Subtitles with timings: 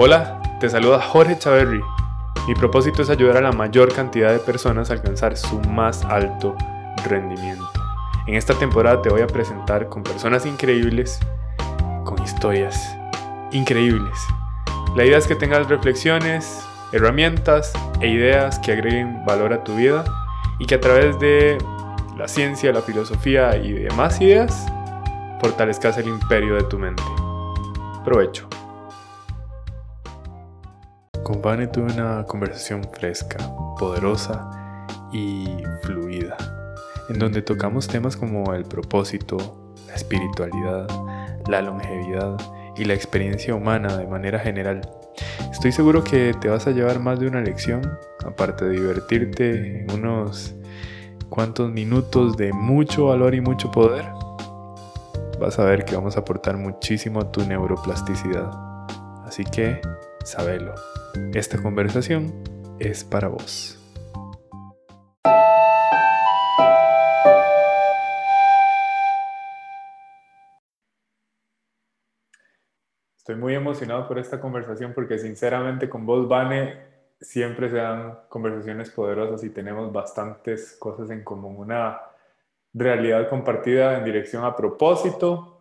[0.00, 1.82] Hola, te saluda Jorge Chaverri.
[2.46, 6.54] Mi propósito es ayudar a la mayor cantidad de personas a alcanzar su más alto
[7.08, 7.68] rendimiento.
[8.28, 11.18] En esta temporada te voy a presentar con personas increíbles,
[12.04, 12.96] con historias
[13.50, 14.16] increíbles.
[14.94, 20.04] La idea es que tengas reflexiones, herramientas e ideas que agreguen valor a tu vida
[20.60, 21.58] y que a través de
[22.16, 24.64] la ciencia, la filosofía y demás ideas
[25.40, 27.02] fortalezcas el imperio de tu mente.
[28.04, 28.48] Provecho.
[31.28, 33.36] Con Vane tuve una conversación fresca,
[33.78, 34.48] poderosa
[35.12, 35.44] y
[35.82, 36.38] fluida,
[37.10, 39.36] en donde tocamos temas como el propósito,
[39.88, 40.88] la espiritualidad,
[41.46, 42.38] la longevidad
[42.78, 44.80] y la experiencia humana de manera general.
[45.52, 47.82] Estoy seguro que te vas a llevar más de una lección,
[48.24, 50.54] aparte de divertirte en unos
[51.28, 54.06] cuantos minutos de mucho valor y mucho poder.
[55.38, 58.50] Vas a ver que vamos a aportar muchísimo a tu neuroplasticidad.
[59.26, 59.82] Así que,
[60.24, 60.74] sabelo.
[61.34, 62.32] Esta conversación
[62.78, 63.78] es para vos.
[73.16, 76.78] Estoy muy emocionado por esta conversación porque sinceramente con vos, Vane,
[77.20, 81.56] siempre se dan conversaciones poderosas y tenemos bastantes cosas en común.
[81.58, 82.00] Una
[82.72, 85.57] realidad compartida en dirección a propósito.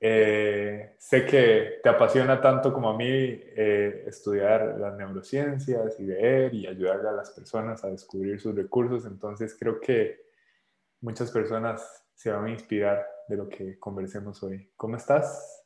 [0.00, 6.54] Eh, sé que te apasiona tanto como a mí eh, estudiar las neurociencias y ver
[6.54, 9.04] y ayudarle a las personas a descubrir sus recursos.
[9.06, 10.20] Entonces creo que
[11.00, 14.70] muchas personas se van a inspirar de lo que conversemos hoy.
[14.76, 15.64] ¿Cómo estás?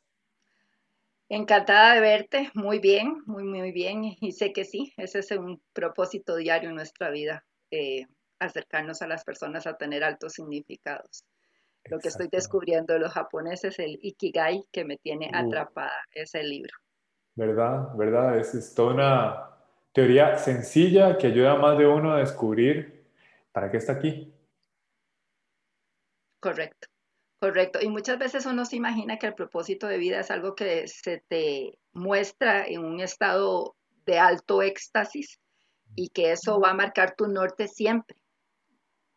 [1.29, 4.03] Encantada de verte, muy bien, muy, muy bien.
[4.19, 8.05] Y sé que sí, ese es un propósito diario en nuestra vida, eh,
[8.39, 11.23] acercarnos a las personas a tener altos significados.
[11.85, 16.49] Lo que estoy descubriendo de los japoneses, el Ikigai, que me tiene atrapada, es el
[16.49, 16.73] libro.
[17.35, 17.89] ¿Verdad?
[17.95, 18.37] ¿Verdad?
[18.37, 19.49] Es, es toda una
[19.91, 23.05] teoría sencilla que ayuda a más de uno a descubrir
[23.51, 24.33] para qué está aquí.
[26.39, 26.87] Correcto.
[27.39, 27.79] Correcto.
[27.81, 31.21] Y muchas veces uno se imagina que el propósito de vida es algo que se
[31.27, 33.75] te muestra en un estado
[34.05, 35.39] de alto éxtasis
[35.95, 38.17] y que eso va a marcar tu norte siempre.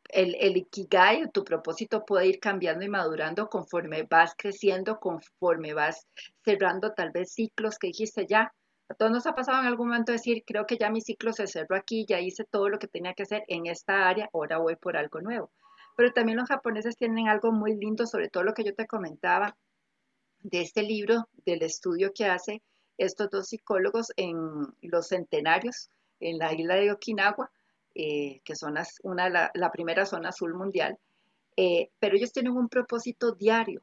[0.08, 6.06] El, el ikigai, tu propósito puede ir cambiando y madurando conforme vas creciendo, conforme vas
[6.44, 8.52] cerrando tal vez ciclos que dijiste ya.
[8.88, 11.46] A todos nos ha pasado en algún momento decir, creo que ya mi ciclo se
[11.46, 14.76] cerró aquí, ya hice todo lo que tenía que hacer en esta área, ahora voy
[14.76, 15.50] por algo nuevo.
[15.96, 19.56] Pero también los japoneses tienen algo muy lindo, sobre todo lo que yo te comentaba
[20.40, 22.62] de este libro, del estudio que hace
[22.98, 24.36] estos dos psicólogos en
[24.82, 25.90] los centenarios
[26.20, 27.50] en la isla de Okinawa,
[27.98, 28.74] eh, que son
[29.04, 30.98] una, la, primera zona azul mundial,
[31.56, 33.80] eh, pero ellos tienen un propósito diario.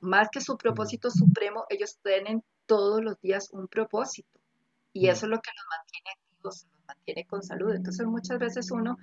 [0.00, 4.40] Más que su propósito supremo, ellos tienen todos los días un propósito.
[4.92, 7.72] Y eso es lo que los mantiene activos, los mantiene con salud.
[7.72, 8.98] Entonces muchas veces uno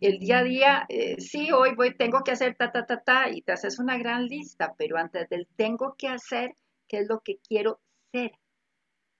[0.00, 3.30] el día a día, eh, sí, hoy voy, tengo que hacer ta, ta, ta, ta,
[3.30, 6.56] y te haces una gran lista, pero antes del tengo que hacer,
[6.88, 7.80] ¿qué es lo que quiero
[8.12, 8.32] ser?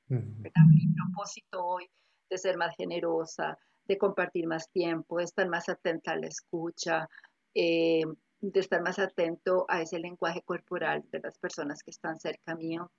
[0.08, 0.50] Mi
[0.94, 1.88] propósito hoy
[2.28, 7.08] de ser más generosa, de compartir más tiempo, de estar más atenta a la escucha,
[7.54, 8.02] eh,
[8.40, 12.90] de estar más atento a ese lenguaje corporal de las personas que están cerca mío.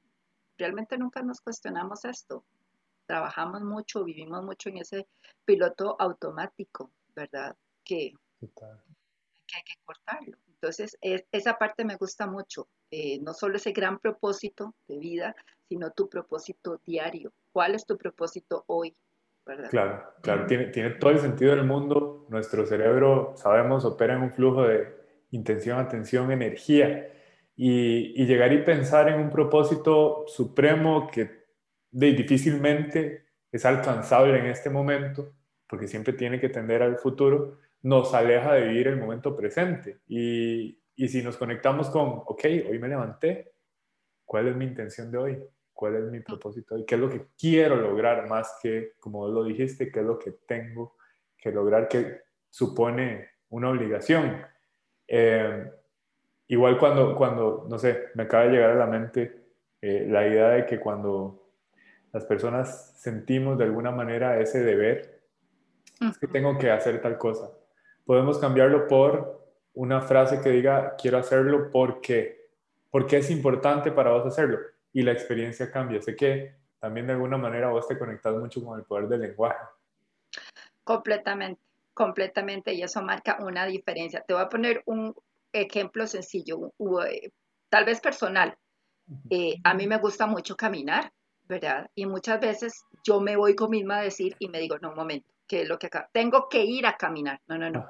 [0.58, 2.46] Realmente nunca nos cuestionamos esto.
[3.06, 5.08] Trabajamos mucho, vivimos mucho en ese
[5.46, 7.56] piloto automático, ¿verdad?
[7.86, 10.38] que, hay que cortarlo.
[10.48, 15.36] Entonces, esa parte me gusta mucho, eh, no solo ese gran propósito de vida,
[15.70, 17.32] sino tu propósito diario.
[17.54, 18.96] ¿Cuál es tu propósito hoy?
[19.70, 22.26] Claro, claro, tiene, tiene todo el sentido del mundo.
[22.30, 24.88] Nuestro cerebro, sabemos, opera en un flujo de
[25.32, 27.12] intención, atención, energía.
[27.56, 31.46] Y, y llegar y pensar en un propósito supremo que
[31.92, 35.34] de, difícilmente es alcanzable en este momento,
[35.68, 40.00] porque siempre tiene que tender al futuro, nos aleja de vivir el momento presente.
[40.08, 43.54] Y, y si nos conectamos con, ok, hoy me levanté,
[44.26, 45.44] ¿cuál es mi intención de hoy?
[45.76, 46.86] ¿Cuál es mi propósito hoy?
[46.86, 50.32] ¿Qué es lo que quiero lograr más que, como lo dijiste, qué es lo que
[50.48, 50.96] tengo
[51.38, 54.42] que lograr que supone una obligación?
[55.08, 55.72] Eh,
[56.48, 59.50] igual cuando, cuando, no sé, me acaba de llegar a la mente
[59.82, 61.52] eh, la idea de que cuando
[62.12, 65.22] las personas sentimos de alguna manera ese deber,
[66.02, 67.52] es que tengo que hacer tal cosa
[68.06, 69.44] podemos cambiarlo por
[69.74, 72.50] una frase que diga, quiero hacerlo porque,
[72.90, 74.60] porque es importante para vos hacerlo.
[74.96, 76.02] Y la experiencia cambia.
[76.02, 79.60] Sé que también de alguna manera vos te conectas mucho con el poder del lenguaje.
[80.84, 81.62] Completamente,
[81.94, 82.74] completamente.
[82.74, 84.24] Y eso marca una diferencia.
[84.26, 85.14] Te voy a poner un
[85.52, 86.72] ejemplo sencillo,
[87.70, 88.58] tal vez personal.
[89.30, 91.12] Eh, a mí me gusta mucho caminar
[91.48, 91.90] ¿verdad?
[91.96, 94.96] Y muchas veces yo me voy con misma a decir y me digo, no, un
[94.96, 96.10] momento, ¿qué es lo que acá?
[96.12, 97.40] Tengo que ir a caminar.
[97.48, 97.86] No, no, no.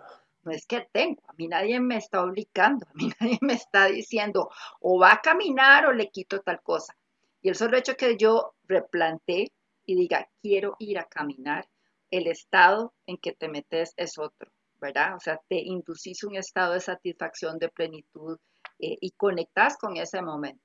[0.46, 3.88] No es que tengo, a mí nadie me está obligando, a mí nadie me está
[3.88, 4.50] diciendo
[4.80, 6.96] o va a caminar o le quito tal cosa.
[7.42, 9.52] Y el solo hecho que yo replante
[9.86, 11.68] y diga, quiero ir a caminar,
[12.10, 15.16] el estado en que te metes es otro, ¿verdad?
[15.16, 18.38] O sea, te inducís un estado de satisfacción, de plenitud
[18.80, 20.64] eh, y conectas con ese momento.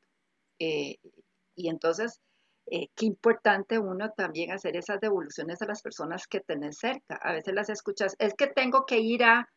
[0.58, 0.98] Eh,
[1.54, 2.20] y entonces,
[2.66, 7.16] eh, qué importante uno también hacer esas devoluciones a las personas que tenés cerca.
[7.22, 9.48] A veces las escuchas, es que tengo que ir a...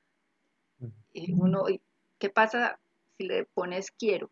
[1.13, 1.65] Y uno,
[2.18, 2.80] ¿qué pasa
[3.18, 4.30] si le pones quiero?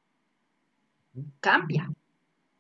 [1.40, 1.90] Cambia,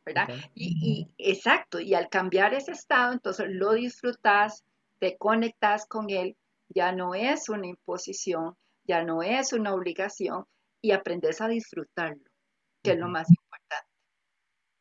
[0.05, 0.27] ¿verdad?
[0.53, 4.63] Y, y, exacto, y al cambiar ese estado, entonces lo disfrutas,
[4.99, 6.35] te conectas con él,
[6.69, 8.55] ya no es una imposición,
[8.85, 10.45] ya no es una obligación
[10.81, 12.23] y aprendes a disfrutarlo,
[12.83, 13.87] que es lo más importante.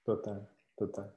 [0.05, 1.15] Total, total.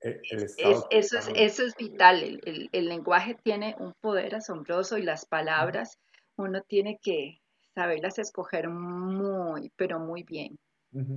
[0.00, 5.98] eso, es, eso es vital, el, el, lenguaje tiene un poder asombroso y las palabras
[6.36, 7.40] uno tiene que
[7.74, 10.58] saberlas escoger muy, pero muy bien.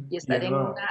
[0.09, 0.87] Y estar en una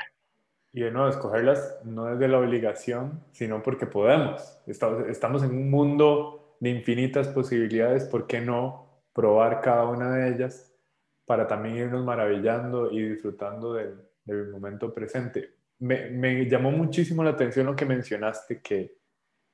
[0.76, 4.60] y de nuevo, escogerlas no es de la obligación, sino porque podemos.
[4.66, 10.76] Estamos en un mundo de infinitas posibilidades, ¿por qué no probar cada una de ellas
[11.24, 15.54] para también irnos maravillando y disfrutando del, momento presente?
[15.78, 18.98] Me, me, llamó muchísimo la atención lo que mencionaste, que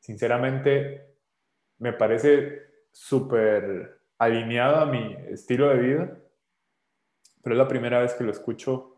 [0.01, 1.07] sinceramente
[1.79, 6.19] me parece súper alineado a mi estilo de vida,
[7.43, 8.97] pero es la primera vez que lo escucho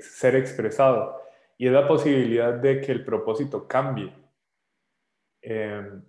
[0.00, 1.22] ser expresado
[1.56, 4.12] y es la posibilidad de que el propósito cambie.
[5.40, 6.02] Em,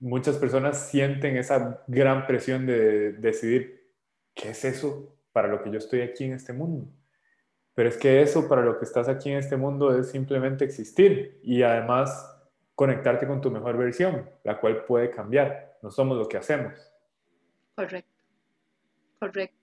[0.00, 3.92] muchas personas sienten esa gran presión de decidir
[4.34, 6.88] qué es eso para lo que yo estoy aquí en este mundo.
[7.74, 11.38] Pero es que eso para lo que estás aquí en este mundo es simplemente existir
[11.42, 12.34] y además
[12.74, 15.76] conectarte con tu mejor versión, la cual puede cambiar.
[15.82, 16.87] No somos lo que hacemos.
[17.78, 18.24] Correcto,
[19.20, 19.56] correcto.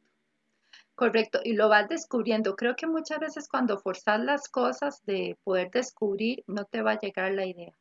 [0.95, 2.55] Correcto, y lo vas descubriendo.
[2.55, 6.99] Creo que muchas veces cuando forzas las cosas de poder descubrir, no te va a
[6.99, 7.73] llegar la idea.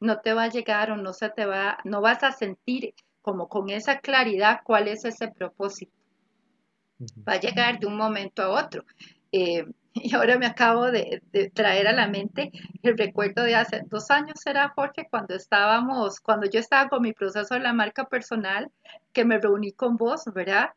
[0.00, 3.48] No te va a llegar o no se te va, no vas a sentir como
[3.48, 5.92] con esa claridad cuál es ese propósito.
[7.28, 8.84] Va a llegar de un momento a otro.
[9.30, 9.64] Eh,
[9.94, 11.22] y ahora me acabo de,
[11.54, 12.50] traer a la mente
[12.82, 17.12] el recuerdo de hace dos años, era Jorge, cuando estábamos, cuando yo estaba con mi
[17.12, 18.70] proceso de la marca personal,
[19.12, 20.70] que me reuní con vos, ¿verdad?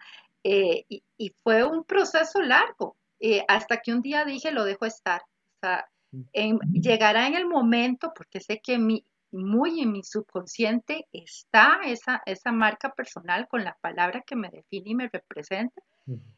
[0.43, 5.21] Eh, y, fue un proceso largo, eh, hasta que un día dije, lo dejo estar.
[5.21, 5.89] O sea,
[6.71, 12.51] llegará en el momento, porque sé que mi, muy en mi subconsciente está esa, esa
[12.51, 15.81] marca personal con la palabra que me define y me representa.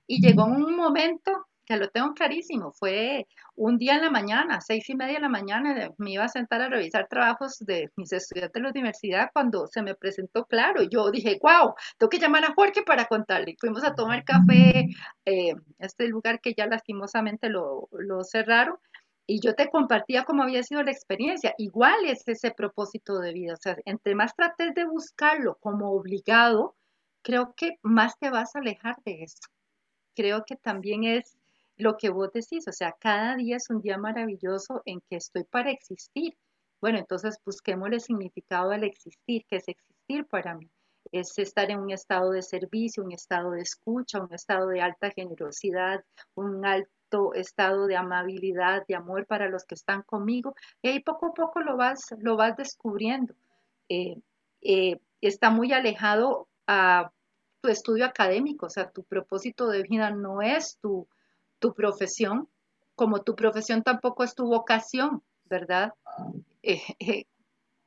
[0.05, 4.89] Y llegó un momento que lo tengo clarísimo, fue un día en la mañana, seis
[4.89, 8.53] y media de la mañana, me iba a sentar a revisar trabajos de mis estudiantes
[8.53, 10.83] de la universidad cuando se me presentó claro.
[10.83, 13.55] Yo dije, wow, tengo que llamar a Jorge para contarle.
[13.59, 14.87] Fuimos a tomar café,
[15.25, 18.77] eh, este lugar que ya lastimosamente lo, lo cerraron,
[19.29, 21.53] y yo te compartía cómo había sido la experiencia.
[21.57, 23.53] Igual es ese propósito de vida.
[23.55, 26.77] O sea, entre más trates de buscarlo como obligado,
[27.23, 29.41] creo que más te vas a alejar de eso.
[30.15, 31.37] Creo que también es
[31.77, 35.43] lo que vos decís, o sea, cada día es un día maravilloso en que estoy
[35.43, 36.35] para existir.
[36.81, 40.69] Bueno, entonces busquemos el significado del existir, que es existir para mí.
[41.11, 45.11] Es estar en un estado de servicio, un estado de escucha, un estado de alta
[45.11, 46.03] generosidad,
[46.35, 50.55] un alto estado de amabilidad, de amor para los que están conmigo.
[50.81, 53.35] Y ahí poco a poco lo vas, lo vas descubriendo.
[53.89, 54.17] Eh,
[54.61, 57.11] eh, está muy alejado a
[57.61, 61.07] tu estudio académico, o sea, tu propósito de vida no es tu,
[61.59, 62.49] tu profesión,
[62.95, 65.93] como tu profesión tampoco es tu vocación, ¿verdad?
[66.63, 67.25] Eh, eh,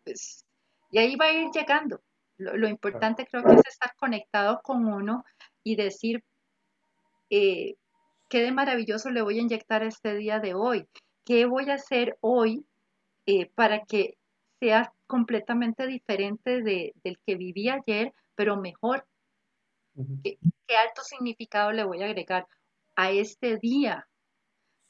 [0.05, 0.47] pues,
[0.91, 2.01] y ahí va a ir llegando.
[2.39, 5.25] Lo, importante creo que es estar conectado con uno
[5.63, 6.25] y decir,
[7.29, 7.77] eh,
[8.31, 10.89] qué de maravilloso le voy a inyectar este día de hoy,
[11.27, 12.65] qué voy a hacer hoy
[13.55, 14.17] para que
[14.59, 19.07] sea completamente diferente de, del que viví ayer, pero mejor.
[20.23, 20.39] ¿Qué,
[20.77, 22.47] alto significado le voy a agregar?
[22.97, 24.07] A este día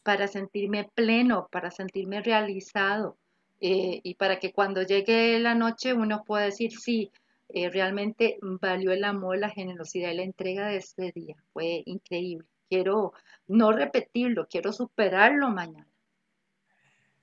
[0.02, 3.18] para sentirme pleno, para sentirme realizado
[3.60, 7.10] eh, y para que cuando llegue la noche uno pueda decir, sí,
[7.48, 11.36] eh, realmente valió el amor, la generosidad y la entrega de este día.
[11.52, 12.46] Fue increíble.
[12.68, 13.12] Quiero
[13.48, 15.86] no repetirlo, quiero superarlo mañana.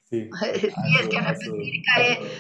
[0.04, 1.84] Sí, es que repetir,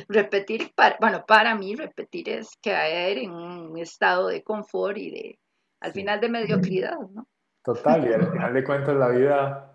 [0.08, 5.40] repetir para, bueno, para mí repetir es caer en un estado de confort y de,
[5.80, 7.28] al final de mediocridad, ¿no?
[7.68, 9.74] Total, y al final de cuentas la vida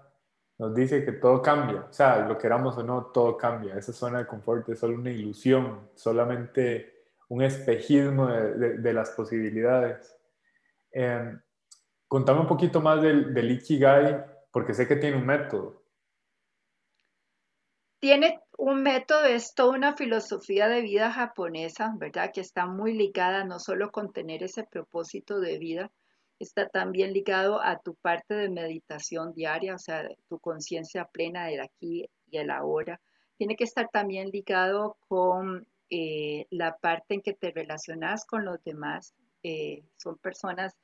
[0.57, 3.77] nos dice que todo cambia, o sea, lo queramos o no, todo cambia.
[3.77, 10.19] Esa zona de confort es solo una ilusión, solamente un espejismo de, las posibilidades.
[10.91, 11.37] Eh,
[12.09, 15.83] contame un poquito más del, del porque sé que tiene un método.
[17.99, 22.31] Tiene un método, es toda una filosofía de vida japonesa, ¿verdad?
[22.33, 25.93] Que está muy ligada no solo con tener ese propósito de vida,
[26.43, 31.61] está también ligado a tu parte de meditación diaria, o sea, tu conciencia plena del
[31.61, 33.01] aquí y el ahora.
[33.37, 38.63] Tiene que estar también ligado con eh, la parte en que te relacionas con los
[38.65, 39.15] demás.
[39.43, 40.77] Eh, son personas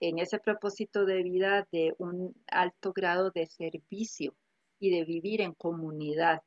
[0.00, 4.34] en ese propósito de vida de un alto grado de servicio
[4.78, 6.42] y de vivir en comunidad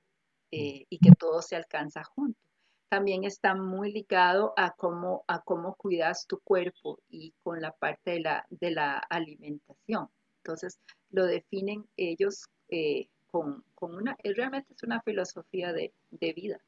[0.52, 2.51] eh, y que todo se alcanza junto
[2.92, 8.12] también está muy ligado a cómo, a cómo cuidas tu cuerpo y con la parte
[8.12, 10.10] de la, de la alimentación.
[10.40, 10.78] Entonces,
[11.10, 16.60] lo definen ellos eh, con, con, una, realmente es una filosofía de, de vida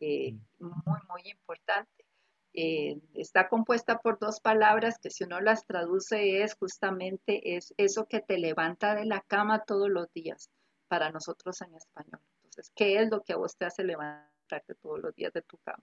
[0.00, 0.66] eh, mm.
[0.84, 2.04] muy, muy importante.
[2.52, 8.06] Eh, está compuesta por dos palabras que si uno las traduce es justamente es eso
[8.06, 10.50] que te levanta de la cama todos los días
[10.88, 12.20] para nosotros en español.
[12.38, 14.39] Entonces, ¿qué es lo que a vos te hace levantar?
[14.80, 15.82] Todos los días de tu cama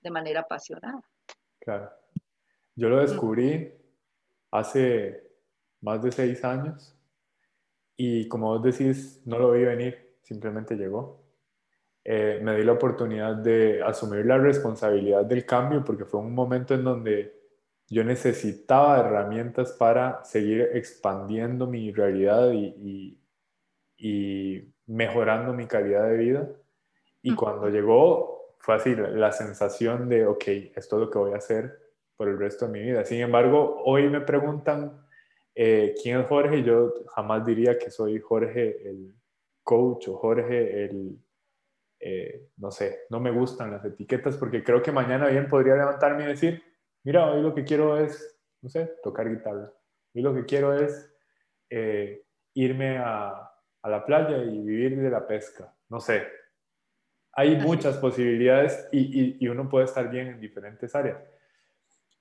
[0.00, 1.02] de manera apasionada.
[1.60, 1.90] Claro.
[2.74, 3.72] Yo lo descubrí
[4.50, 5.32] hace
[5.80, 6.96] más de seis años
[7.96, 11.24] y como vos decís, no lo vi venir, simplemente llegó.
[12.04, 16.74] Eh, me di la oportunidad de asumir la responsabilidad del cambio porque fue un momento
[16.74, 17.38] en donde
[17.88, 23.18] yo necesitaba herramientas para seguir expandiendo mi realidad y,
[23.96, 26.48] y mejorando mi calidad de vida.
[27.22, 30.44] Y cuando llegó, fue así, la, sensación de, ok,
[30.74, 31.78] esto es lo que voy a hacer
[32.16, 33.04] por el resto de mi vida.
[33.04, 35.06] Sin embargo, hoy me preguntan
[35.54, 39.14] eh, quién es Jorge, yo jamás diría que soy Jorge el
[39.62, 41.18] coach o Jorge el,
[42.00, 46.24] eh, no sé, no me gustan las etiquetas porque creo que mañana bien podría levantarme
[46.24, 46.62] y decir,
[47.04, 49.72] mira, hoy lo que quiero es, no sé, tocar guitarra.
[50.14, 51.12] Hoy lo que quiero es
[51.70, 53.50] eh, irme a,
[53.82, 55.74] a la playa y vivir de la pesca.
[55.88, 56.26] No sé,
[57.38, 61.22] hay muchas posibilidades y, uno puede estar bien en diferentes áreas.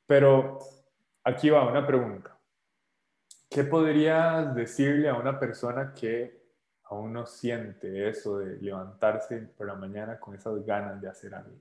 [0.06, 0.60] Pero
[1.24, 2.38] aquí va una pregunta.
[3.50, 6.40] ¿Qué podrías decirle a una persona que
[6.84, 11.58] aún no siente eso de levantarse por la mañana con esas ganas de hacer algo?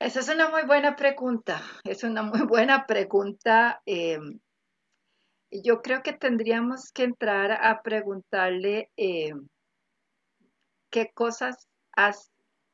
[0.00, 1.62] Esa es una muy buena pregunta.
[1.84, 3.80] Es una muy buena pregunta.
[3.86, 4.18] Eh,
[5.52, 9.32] yo creo que tendríamos que entrar a preguntarle eh,
[10.94, 11.68] qué cosas,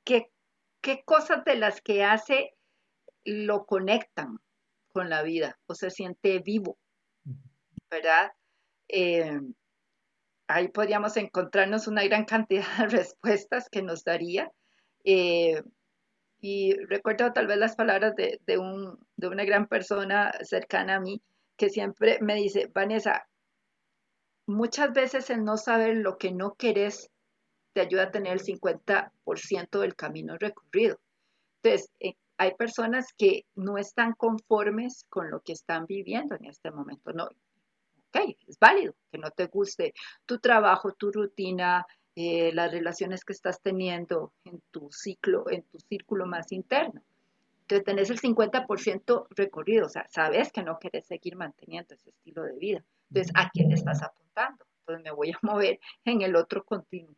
[0.04, 0.30] qué,
[0.82, 2.54] qué cosas de las que hace
[3.24, 4.40] lo conectan
[4.92, 6.76] con la vida o se siente vivo,
[7.90, 8.32] ¿verdad?
[8.88, 9.40] Eh,
[10.48, 14.52] ahí podríamos encontrarnos una gran cantidad de respuestas que nos daría.
[15.04, 15.62] Eh,
[16.42, 21.00] y recuerdo tal vez las palabras de, de, un, de una gran persona cercana a
[21.00, 21.22] mí
[21.56, 23.26] que siempre me dice, Vanessa,
[24.44, 27.09] muchas veces el no saber lo que no querés
[27.72, 30.98] te ayuda a tener el 50% del camino recorrido.
[31.62, 36.70] Entonces, eh, hay personas que no están conformes con lo que están viviendo en este
[36.70, 37.12] momento.
[37.12, 41.86] No, ok, es válido que no te guste tu trabajo, tu rutina,
[42.16, 47.02] eh, las relaciones que estás teniendo en tu ciclo, en tu círculo más interno.
[47.62, 52.42] Entonces tenés el 50% recorrido, o sea, sabes que no quieres seguir manteniendo ese estilo
[52.42, 52.84] de vida.
[53.10, 54.64] Entonces, ¿a quién estás apuntando?
[54.80, 57.14] Entonces me voy a mover en el otro continuo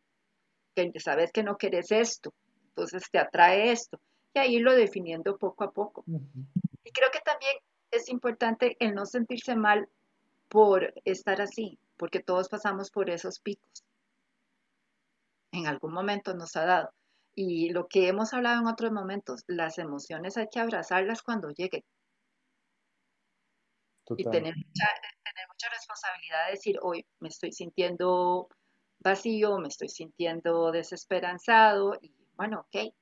[0.73, 2.33] que sabes que no quieres esto,
[2.69, 3.99] entonces te atrae esto,
[4.33, 6.03] y ahí lo definiendo poco a poco.
[6.07, 7.55] Y creo que también
[7.91, 9.87] es importante el no sentirse mal
[10.49, 13.83] por estar así, porque todos pasamos por esos picos.
[15.51, 16.89] En algún momento nos ha dado.
[17.35, 21.83] Y lo que hemos hablado en otros momentos, las emociones hay que abrazarlas cuando lleguen.
[24.17, 24.87] Y tener mucha,
[25.23, 28.49] tener mucha responsabilidad de decir, hoy me estoy sintiendo
[29.03, 32.93] vacío, me estoy sintiendo desesperanzado y bueno, ok,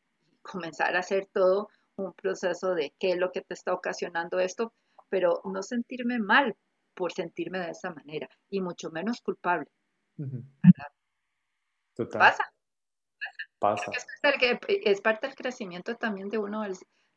[0.42, 4.74] comenzar a hacer todo un proceso de qué es lo que te está ocasionando esto,
[5.10, 6.56] pero no sentirme mal
[6.96, 9.68] por sentirme de esa manera y mucho menos culpable.
[11.96, 12.20] Total.
[12.20, 12.54] Pasa.
[13.60, 13.92] Pasa.
[14.68, 16.64] Es, parte del crecimiento también de uno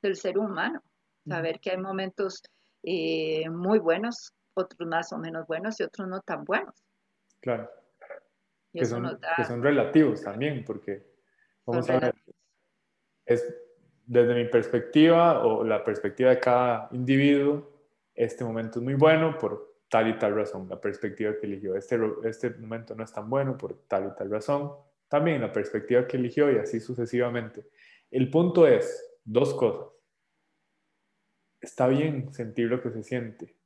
[0.02, 0.82] del, ser humano.
[1.26, 2.42] Saber que hay momentos
[2.82, 6.74] eh, muy buenos, otros más o menos buenos y otros no tan buenos.
[7.40, 7.70] Claro
[8.74, 11.06] que son, que son relativos también, porque
[11.64, 12.14] vamos a ver,
[13.24, 13.54] es
[14.06, 17.72] desde mi perspectiva o la perspectiva de cada individuo,
[18.14, 21.76] este momento es muy bueno por tal y tal razón, la perspectiva que eligió.
[21.76, 24.72] Este, este momento no es tan bueno por tal y tal razón,
[25.08, 27.68] también la perspectiva que eligió y así sucesivamente.
[28.10, 29.88] El punto es dos cosas.
[31.60, 33.56] Está bien sentir lo que se siente.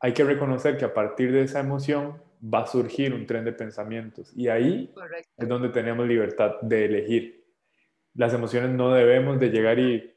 [0.00, 3.52] Hay que reconocer que a partir de esa emoción va a surgir un tren de
[3.52, 4.92] pensamientos y ahí
[5.36, 7.44] es donde tenemos libertad de elegir.
[8.14, 10.14] Las emociones no debemos de llegar y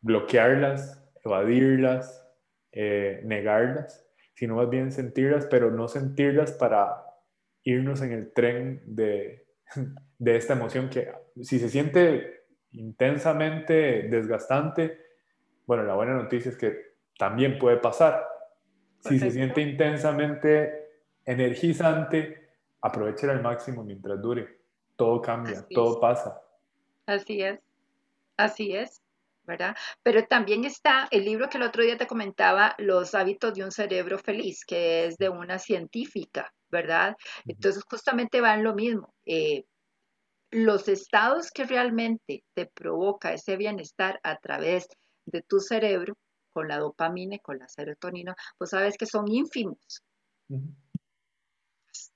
[0.00, 2.26] bloquearlas, evadirlas,
[2.72, 7.04] eh, negarlas, sino más bien sentirlas, pero no sentirlas para
[7.64, 9.46] irnos en el tren de,
[10.18, 14.98] de esta emoción que si se siente intensamente desgastante,
[15.66, 18.26] bueno, la buena noticia es que también puede pasar.
[19.00, 20.81] Si se siente intensamente
[21.24, 22.50] energizante,
[22.80, 24.60] aproveche al máximo mientras dure.
[24.96, 26.40] Todo cambia, todo pasa.
[27.06, 27.60] Así es,
[28.36, 29.02] así es.
[29.44, 29.74] ¿verdad?
[30.02, 33.72] Pero también está el libro que el otro día te comentaba, Los hábitos de un
[33.72, 37.16] cerebro feliz, que es de una científica, ¿verdad?
[37.44, 39.14] Entonces justamente va en lo mismo.
[39.26, 39.64] Eh,
[40.50, 44.86] los estados que realmente te provoca ese bienestar a través
[45.24, 46.16] de tu cerebro,
[46.52, 50.02] con la dopamina y con la serotonina, pues sabes que son ínfimos.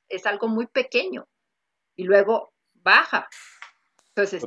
[0.08, 1.26] Es algo muy pequeño
[1.96, 3.28] y luego baja.
[4.08, 4.46] Entonces,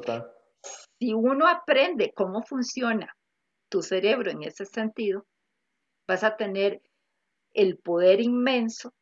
[0.99, 3.15] si uno aprende cómo funciona
[3.69, 5.25] tu cerebro en ese sentido,
[6.07, 6.81] vas a tener
[7.53, 8.93] el poder inmenso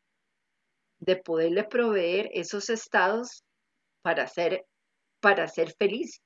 [1.00, 3.44] de poderle proveer esos estados
[4.02, 4.66] para ser,
[5.22, 6.22] para ser feliz,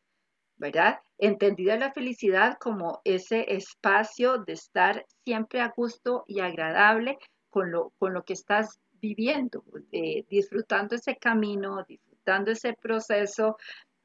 [0.55, 0.99] ¿verdad?
[1.17, 7.17] Entendida la felicidad como ese espacio de estar siempre a gusto y agradable
[7.49, 13.57] con lo, con lo que estás viviendo, eh, disfrutando ese camino, disfrutando ese proceso,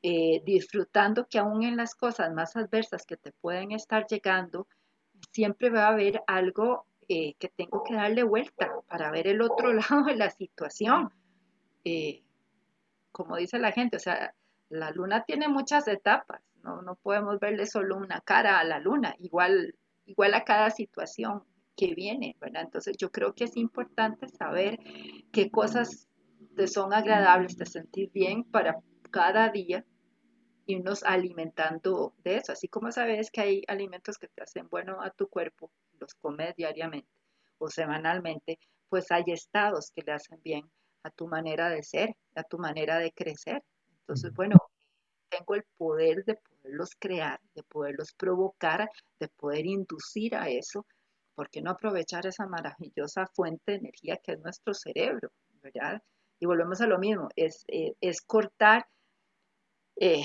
[0.03, 4.67] eh, disfrutando que aún en las cosas más adversas que te pueden estar llegando,
[5.33, 9.73] siempre va a haber algo eh, que tengo que darle vuelta para ver el otro
[9.75, 11.11] lado de la situación.
[13.13, 14.35] Como dice la gente, o sea,
[14.69, 19.15] la luna tiene muchas etapas, no, no podemos verle solo una cara a la luna,
[19.21, 21.45] igual, igual a cada situación
[21.77, 22.63] que viene, ¿verdad?
[22.63, 24.79] Entonces yo creo que es importante saber
[25.33, 26.09] qué cosas
[26.57, 29.85] te son agradables, te sentir bien para cada día
[30.67, 32.53] irnos alimentando de eso.
[32.53, 36.55] Así como sabes que hay alimentos que te hacen bueno a tu cuerpo, los comes
[36.57, 37.09] diariamente
[37.59, 38.59] o semanalmente,
[38.89, 40.71] pues hay estados que le hacen bien
[41.03, 43.63] a tu manera de ser, a tu manera de crecer.
[44.01, 44.57] Entonces, bueno,
[45.29, 50.87] tengo el poder de poderlos crear, de poderlos provocar, de poder inducir a eso.
[51.37, 55.31] ¿Por qué no aprovechar esa maravillosa fuente de energía que es nuestro cerebro?
[55.63, 56.03] ¿verdad?
[56.41, 58.87] Y volvemos a lo mismo, es, eh, es cortar
[59.97, 60.23] eh,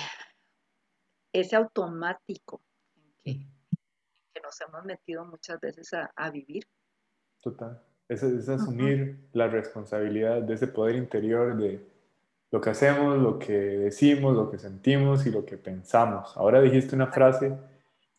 [1.33, 2.61] ese automático
[3.25, 3.47] en
[4.33, 6.63] que, nos hemos metido muchas veces a, vivir.
[7.41, 7.81] Total.
[8.07, 11.85] Es, asumir la responsabilidad de ese poder interior de
[12.51, 16.35] lo que hacemos, lo que decimos, lo que sentimos y lo que pensamos.
[16.35, 17.57] Ahora dijiste una frase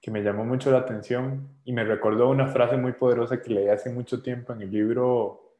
[0.03, 3.69] que me llamó mucho la atención y me recordó una frase muy poderosa que leí
[3.69, 5.59] hace mucho tiempo en el libro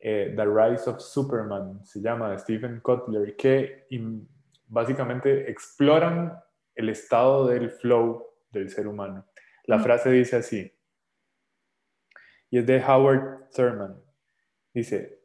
[0.00, 3.86] eh, The Rise of Superman, se llama, de Stephen Kotler, que
[4.66, 6.36] básicamente exploran
[6.74, 9.24] el estado del flow del ser humano.
[9.66, 10.72] La frase dice así,
[12.50, 14.02] y es de Howard Thurman.
[14.74, 15.20] Dice,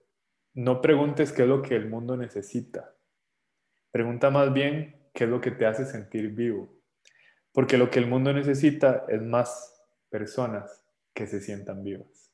[0.54, 2.93] no preguntes qué es lo que el mundo necesita.
[3.89, 6.81] Pregunta más bien qué es lo que te hace sentir vivo.
[7.52, 10.84] Porque lo que el mundo necesita es más personas
[11.14, 12.32] que se sientan vivas.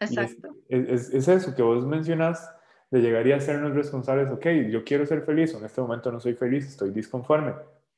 [0.00, 0.56] Exacto.
[0.68, 2.50] Es, es, eso que vos mencionas
[2.90, 6.34] de llegar a sernos responsables, ok, yo quiero ser feliz, en este momento no soy
[6.34, 7.54] feliz, estoy disconforme.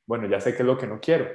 [0.06, 1.26] Bueno, ya sé qué es lo que no quiero.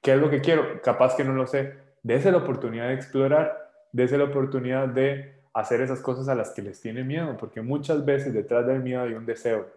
[0.00, 0.80] ¿Qué es lo que quiero?
[0.82, 1.74] Capaz que no lo sé.
[2.02, 6.62] Dese la oportunidad de explorar, dese la oportunidad de hacer esas cosas a las que
[6.62, 9.70] les tiene miedo, porque muchas veces detrás del miedo hay un deseo,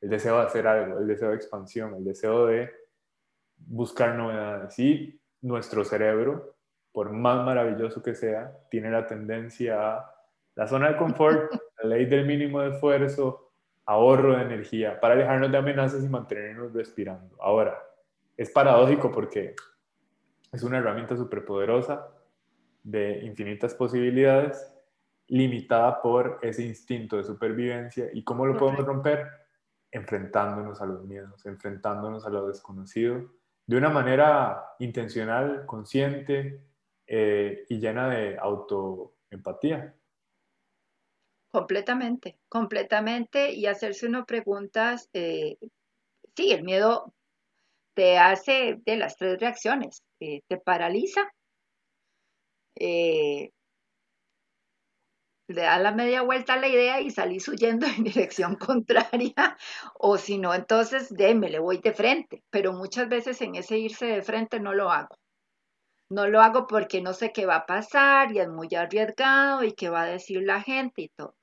[0.00, 2.70] el deseo de hacer algo, el deseo de expansión, el deseo de
[3.56, 4.78] buscar novedades.
[4.78, 6.56] Y nuestro cerebro,
[6.92, 10.14] por más maravilloso que sea, tiene la tendencia a
[10.54, 13.52] la zona de confort, la ley del mínimo de esfuerzo,
[13.86, 17.36] ahorro de energía, para alejarnos de amenazas y mantenernos respirando.
[17.40, 17.82] Ahora,
[18.36, 19.54] es paradójico porque
[20.52, 22.08] es una herramienta superpoderosa
[22.82, 24.74] de infinitas posibilidades,
[25.26, 28.08] limitada por ese instinto de supervivencia.
[28.12, 29.26] ¿Y cómo lo podemos romper?
[29.90, 33.30] Enfrentándonos a los miedos, enfrentándonos a lo desconocido,
[33.66, 36.62] de una manera intencional, consciente
[37.06, 39.94] eh, y llena de autoempatía.
[41.50, 43.52] Completamente, completamente.
[43.52, 45.56] Y hacerse unas preguntas, eh,
[46.36, 47.14] sí, el miedo
[47.94, 51.32] te hace de las tres reacciones, eh, te paraliza,
[55.48, 59.56] le da la media vuelta a la idea y salís huyendo en dirección contraria,
[59.94, 64.06] o si no, entonces déme, le voy de frente, pero muchas veces en ese irse
[64.06, 65.16] de frente no lo hago.
[66.10, 69.72] No lo hago porque no sé qué va a pasar y es muy arriesgado y
[69.72, 71.34] qué va a decir la gente y todo.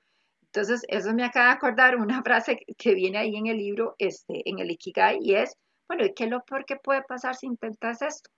[0.46, 4.42] Entonces, eso me acaba de acordar una frase que viene ahí en el libro, este,
[4.50, 5.56] en el Ikigai, y es,
[5.88, 8.30] bueno, ¿y qué es lo peor que puede pasar si intentas esto?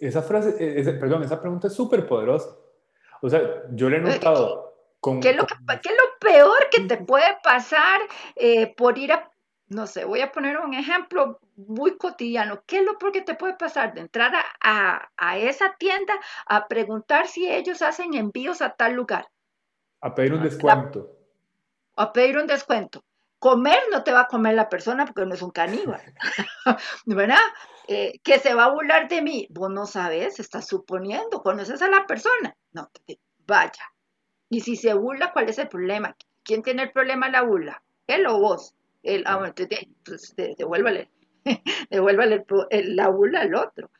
[0.00, 2.56] Esa frase, e, perdón, esa pregunta es súper poderosa.
[3.22, 4.70] O sea, yo le he notado...
[5.00, 5.46] Con, ¿Qué, es lo,
[6.20, 8.00] peor que te puede pasar
[8.36, 9.32] eh, por ir a,
[9.66, 12.62] no sé, voy a poner un ejemplo muy cotidiano.
[12.66, 16.14] ¿Qué es lo peor que te puede pasar de entrar a, a, esa tienda
[16.46, 19.26] a preguntar si ellos hacen envíos a tal lugar?
[20.02, 21.10] A pedir un descuento.
[21.96, 23.02] a pedir un descuento.
[23.42, 26.00] Comer no te va a comer la persona porque no es un caníbal,
[27.06, 27.40] ¿verdad?
[27.88, 29.48] Eh, que se va a burlar de mí.
[29.50, 32.56] Vos no sabes, estás suponiendo, conoces a la persona.
[32.70, 32.88] No,
[33.44, 33.82] vaya.
[34.48, 36.16] Y si se burla, ¿cuál es el problema?
[36.44, 37.82] ¿Quién tiene el problema la burla?
[38.06, 38.76] Él o vos.
[39.02, 41.10] Él, ah, bueno, entonces, devuélvale,
[41.90, 43.90] devuélvale la burla al otro.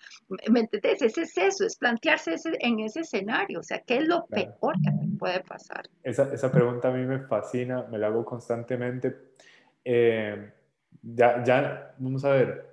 [0.50, 1.02] ¿Me entendés?
[1.02, 3.60] Ese es eso, es plantearse en ese escenario.
[3.60, 5.84] O sea, ¿qué es lo peor que me puede pasar?
[6.02, 9.16] Esa, esa pregunta a mí me fascina, me la hago constantemente.
[9.84, 10.52] Eh,
[11.02, 12.72] ya, ya, vamos a ver,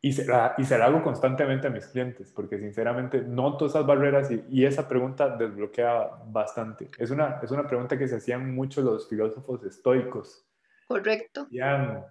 [0.00, 3.84] y se, la, y se la hago constantemente a mis clientes, porque sinceramente noto esas
[3.84, 6.90] barreras y, y, esa pregunta desbloquea bastante.
[6.96, 10.46] Es una, es una pregunta que se hacían mucho los filósofos estoicos.
[10.86, 11.48] Correcto.
[11.50, 12.06] Ya,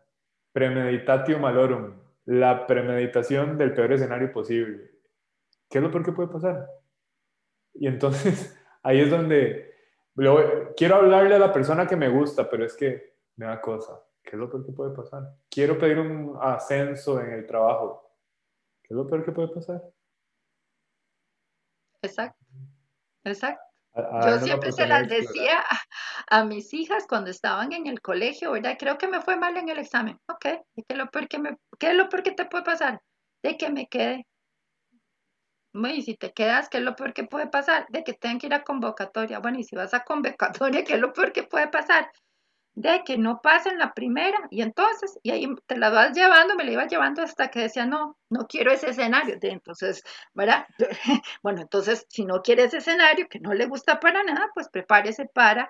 [0.56, 4.90] premeditatio malorum, la premeditación del peor escenario posible.
[5.70, 6.66] ¿Qué es lo peor que puede pasar?
[7.74, 9.74] Y entonces ahí es donde
[10.78, 14.02] quiero hablarle a la persona que me gusta, pero es que me da cosa.
[14.24, 15.24] ¿Qué es lo peor que puede pasar?
[15.50, 18.10] Quiero pedir un ascenso en el trabajo.
[18.82, 19.84] ¿Qué es lo peor que puede pasar?
[22.02, 22.46] Exacto,
[23.26, 23.65] exacto.
[23.96, 25.64] Yo siempre se las decía
[26.30, 28.76] a, mis hijas cuando estaban en el colegio, ¿verdad?
[28.78, 30.20] Creo que me fue mal en el examen.
[30.28, 33.02] Ok, ¿qué es lo peor que, me, ¿qué es lo peor que te puede pasar?
[33.42, 34.28] De que me quede.
[35.74, 37.86] Y si te quedas, ¿qué es lo peor que puede pasar?
[37.90, 39.40] De que tengan que ir a convocatoria.
[39.40, 42.10] Bueno, y si vas a convocatoria, ¿qué es lo peor que puede pasar?
[42.76, 46.66] De que no pasen la primera y entonces, y ahí te la vas llevando, me
[46.66, 49.40] la iba llevando hasta que decía, no, no quiero ese escenario.
[49.40, 50.68] De, entonces, ¿verdad?
[51.42, 55.26] Bueno, entonces, si no quiere ese escenario, que no le gusta para nada, pues prepárese
[55.26, 55.70] para,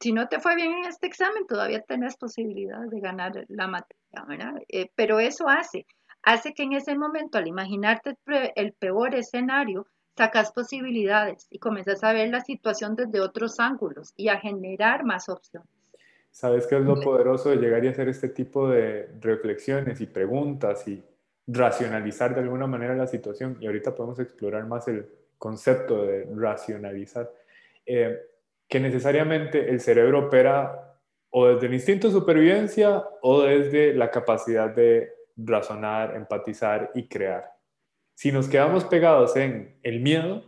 [0.00, 4.24] si no te fue bien en este examen, todavía tenés posibilidades de ganar la materia,
[4.26, 4.54] ¿verdad?
[4.68, 5.86] Eh, pero eso hace,
[6.22, 8.16] hace que en ese momento, al imaginarte
[8.56, 14.28] el peor escenario, sacas posibilidades y comienzas a ver la situación desde otros ángulos y
[14.28, 15.73] a generar más opciones.
[16.34, 20.88] ¿Sabes qué es lo poderoso de llegar y hacer este tipo de reflexiones y preguntas
[20.88, 21.00] y
[21.46, 23.56] racionalizar de alguna manera la situación?
[23.60, 27.32] Y ahorita podemos explorar más el concepto de racionalizar.
[27.86, 28.18] Eh,
[28.66, 30.98] que necesariamente el cerebro opera
[31.30, 37.48] o desde el instinto de supervivencia o desde la capacidad de razonar, empatizar y crear.
[38.14, 40.42] Si nos quedamos pegados en el miedo,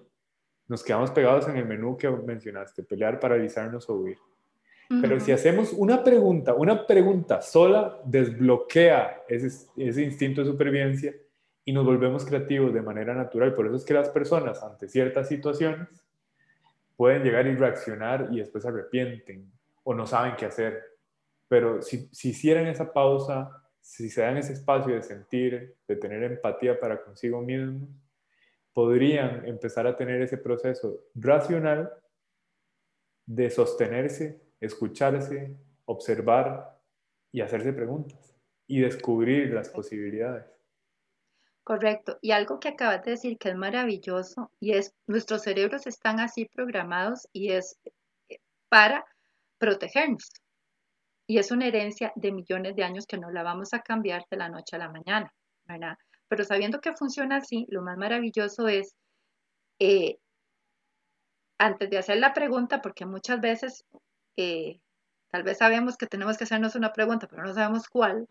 [0.67, 4.19] nos quedamos pegados en el menú que mencionaste, pelear, paralizarnos o huir.
[4.89, 11.15] Pero si hacemos una pregunta, una pregunta sola desbloquea ese, ese, instinto de supervivencia
[11.65, 13.53] y nos volvemos creativos de manera natural.
[13.53, 15.89] Por eso es que las personas ante ciertas situaciones
[16.97, 19.51] pueden llegar y reaccionar y después se arrepienten
[19.83, 20.83] o no saben qué hacer.
[21.49, 26.23] Pero si, si hicieran esa pausa, si se dan ese espacio de sentir, de tener
[26.23, 27.89] empatía para consigo mismos,
[28.73, 31.91] podrían empezar a tener ese proceso racional
[33.25, 36.81] de sostenerse escucharse, observar
[37.33, 38.35] y hacerse preguntas
[38.67, 40.47] y descubrir las posibilidades.
[41.67, 42.19] Correcto.
[42.23, 46.47] Y algo que acabas de decir que es maravilloso y es nuestros cerebros están así
[46.47, 47.77] programados y es
[48.29, 48.39] eh,
[48.69, 49.05] para
[49.59, 50.31] protegernos.
[51.27, 54.37] Y es una herencia de millones de años que no la vamos a cambiar de
[54.37, 55.33] la noche a la mañana,
[55.65, 55.99] ¿verdad?
[56.29, 58.95] Pero sabiendo que funciona así, lo más maravilloso es,
[59.81, 60.19] eh,
[61.59, 63.85] antes de hacer la pregunta, porque muchas veces
[65.31, 68.29] tal vez sabemos que tenemos que hacernos una pregunta, pero no sabemos cuál,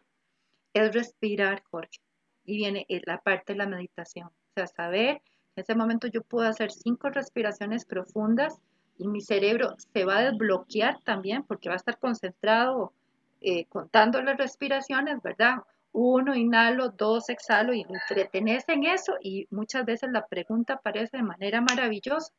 [0.73, 1.99] es respirar, Jorge.
[2.43, 4.27] Y viene la parte de la meditación.
[4.27, 5.21] O sea, saber
[5.55, 8.59] en ese momento yo puedo hacer cinco respiraciones profundas
[8.97, 12.93] y mi cerebro se va a desbloquear también porque va a estar concentrado
[13.41, 15.57] eh, contando las respiraciones, ¿verdad?
[15.91, 21.17] Uno, inhalo, dos, exhalo y me entretenés en eso y muchas veces la pregunta aparece
[21.17, 22.33] de manera maravillosa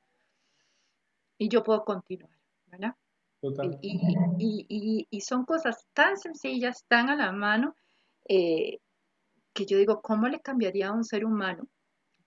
[1.38, 2.30] y yo puedo continuar,
[2.66, 2.94] ¿verdad?
[4.38, 7.74] Y, y, son cosas tan sencillas, tan a la mano,
[8.28, 8.78] eh,
[9.52, 11.68] que yo digo, ¿cómo le cambiaría a un ser humano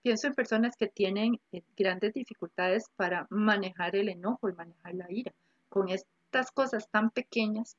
[0.02, 5.06] pienso en personas que tienen eh, grandes dificultades para manejar el enojo y manejar la
[5.10, 5.32] ira.
[5.68, 7.76] Con estas cosas tan pequeñas,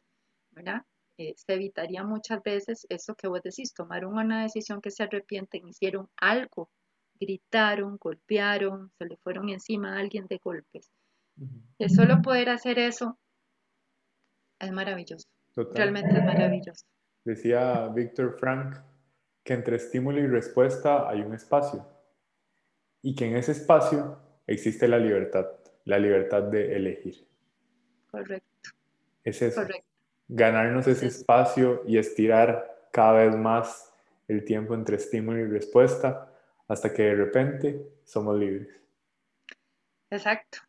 [0.51, 0.83] ¿verdad?
[1.17, 5.67] Eh, se evitaría muchas veces eso que vos decís, tomaron una decisión que se arrepienten,
[5.67, 6.69] hicieron algo,
[7.19, 10.89] gritaron, golpearon, se le fueron encima a alguien de golpes.
[11.79, 13.17] El solo poder hacer eso
[14.61, 15.27] es maravilloso.
[15.73, 16.85] Realmente es maravilloso.
[17.23, 18.77] Decía Víctor Frank
[19.43, 21.85] que entre estímulo y respuesta hay un espacio
[23.01, 25.47] y que en ese espacio existe la libertad,
[25.85, 27.27] la libertad de elegir.
[28.09, 28.69] Correcto.
[29.23, 29.61] Es eso.
[29.61, 29.85] Correcto.
[30.27, 33.93] Ganarnos ese espacio y estirar cada vez más
[34.27, 36.31] el tiempo entre estímulo y respuesta
[36.67, 38.81] hasta que de repente somos libres.
[40.09, 40.59] Exacto.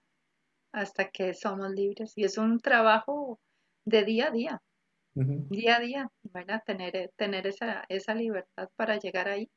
[0.73, 2.13] Hasta que somos libres.
[2.17, 3.39] Y es un trabajo
[3.85, 4.63] de día a día.
[5.15, 6.63] Día a día, ¿verdad?
[6.65, 9.51] Tener, tener esa, esa libertad para llegar ahí.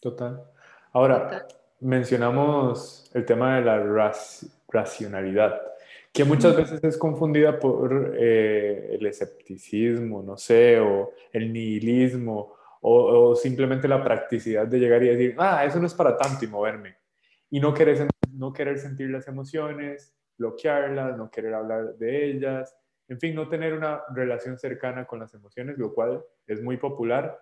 [0.00, 0.44] Total.
[0.92, 1.46] Ahora,
[1.80, 4.12] mencionamos el tema de la
[4.68, 5.60] racionalidad,
[6.12, 13.34] que muchas veces es confundida por eh, el escepticismo, no sé, o el nihilismo, o,
[13.36, 16.96] simplemente la practicidad de llegar y decir, ah, eso no es para tanto y moverme.
[17.50, 22.76] Y no querer, no querer sentir las emociones, bloquearlas, no querer hablar de ellas,
[23.08, 27.38] en fin, no tener una relación cercana con las emociones, lo cual es muy popular.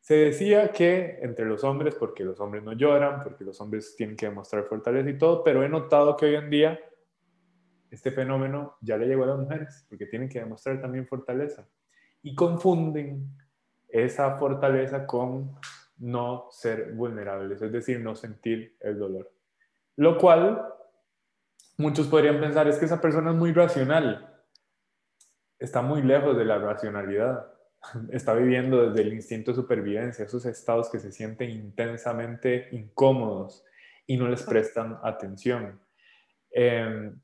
[0.00, 4.16] Se decía que entre los hombres, porque los hombres no lloran, porque los hombres tienen
[4.16, 6.80] que demostrar fortaleza y todo, pero he notado que hoy en día
[7.90, 11.66] este fenómeno ya le llegó a las mujeres, porque tienen que demostrar también fortaleza.
[12.22, 13.28] Y confunden
[13.88, 15.54] esa fortaleza con
[15.98, 19.30] no ser vulnerables, es decir, no sentir el dolor.
[19.96, 20.66] Lo cual
[21.78, 24.33] muchos podrían pensar es que esa persona es muy racional,
[25.58, 27.46] está muy lejos de la racionalidad.
[28.10, 33.62] Está viviendo desde el instinto de supervivencia, esos estados que se sienten intensamente incómodos
[34.06, 35.78] y no les prestan atención.
[36.50, 37.20] Em,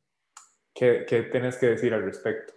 [0.74, 2.52] ¿qué, ¿Qué tienes que decir al respecto?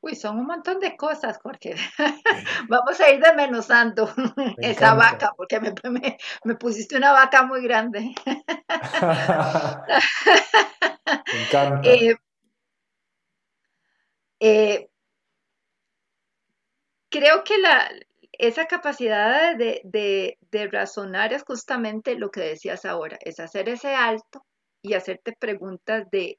[0.00, 1.74] Uy, son un montón de cosas, Jorge.
[2.68, 4.08] Vamos a ir desmenuzando
[4.58, 5.74] esa vaca, porque me,
[6.44, 8.14] me, pusiste una vaca muy grande.
[11.32, 11.80] me encanta.
[11.82, 12.16] Eh,
[14.40, 14.88] eh,
[17.10, 17.90] creo que la,
[18.32, 20.38] esa capacidad de,
[20.70, 24.44] razonar es justamente lo que decías ahora, es hacer ese alto
[24.82, 26.38] y hacerte preguntas de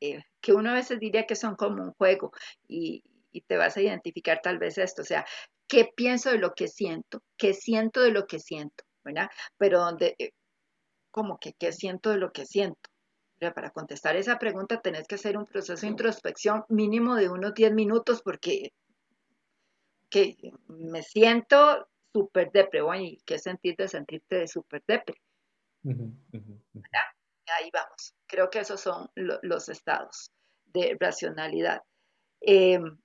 [0.00, 2.32] eh, que uno a veces diría que son como un juego
[2.68, 3.02] y,
[3.48, 5.26] te vas a identificar tal vez esto, o sea,
[5.68, 7.22] ¿qué pienso de lo que siento?
[7.36, 8.84] ¿Qué siento de lo que siento?
[9.04, 9.28] ¿Verdad?
[9.58, 10.30] Pero donde, eh,
[11.10, 12.88] como que, ¿qué siento de lo que siento?
[13.38, 17.72] Para contestar esa pregunta tenés que hacer un proceso de introspección mínimo de unos 10
[17.72, 18.72] minutos porque
[20.08, 20.36] que
[20.68, 25.20] me siento súper depre, y qué sentir de sentirte de súper depre.
[25.84, 28.14] Ahí vamos.
[28.26, 30.32] Creo que esos son los estados
[30.64, 31.82] de racionalidad.
[32.40, 32.98] Em,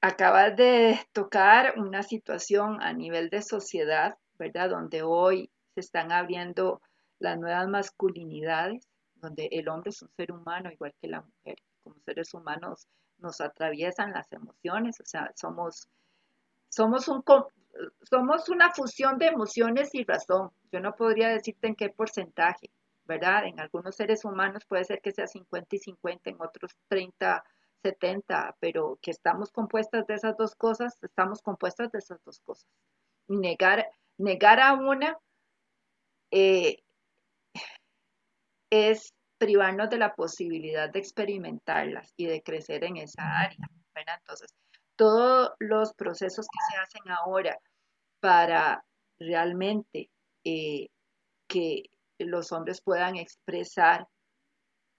[0.00, 4.70] acabas de tocar una situación a nivel de sociedad, ¿verdad?
[4.70, 6.80] Donde hoy se están abriendo
[7.20, 11.58] las nuevas masculinidades, donde el hombre es un ser humano igual que la mujer.
[11.84, 15.88] Como seres humanos nos atraviesan las emociones, o sea, somos,
[16.68, 17.22] somos, un,
[18.02, 20.50] somos una fusión de emociones y razón.
[20.72, 22.70] Yo no podría decirte en qué porcentaje,
[23.04, 23.44] ¿verdad?
[23.44, 27.44] En algunos seres humanos puede ser que sea 50 y 50, en otros 30,
[27.82, 32.66] 70, pero que estamos compuestas de esas dos cosas, estamos compuestas de esas dos cosas.
[33.28, 35.18] Negar, negar a una
[36.30, 36.82] eh,
[38.70, 43.58] es privarnos de la posibilidad de experimentarlas y de crecer en esa área.
[43.94, 44.54] Entonces,
[44.96, 47.58] todos los procesos que se hacen ahora
[48.20, 48.84] para
[49.18, 50.10] realmente
[50.44, 50.88] eh,
[51.46, 51.84] que
[52.18, 54.06] los hombres puedan expresar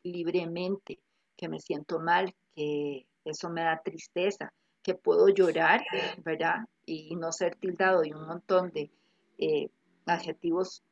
[0.03, 0.99] libremente
[1.37, 4.53] que me siento mal, que eso me da tristeza,
[4.83, 5.81] que puedo llorar,
[6.23, 6.65] ¿verdad?
[6.85, 8.91] Y no ser tildado y un montón de
[9.37, 9.69] eh,
[10.05, 10.83] adjetivos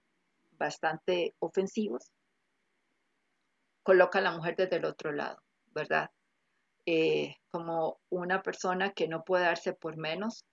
[0.58, 2.12] bastante ofensivos,
[3.90, 5.42] coloca a la mujer desde el otro lado,
[5.74, 6.12] ¿verdad?
[6.86, 10.46] Eh, como una persona que no puede darse por menos,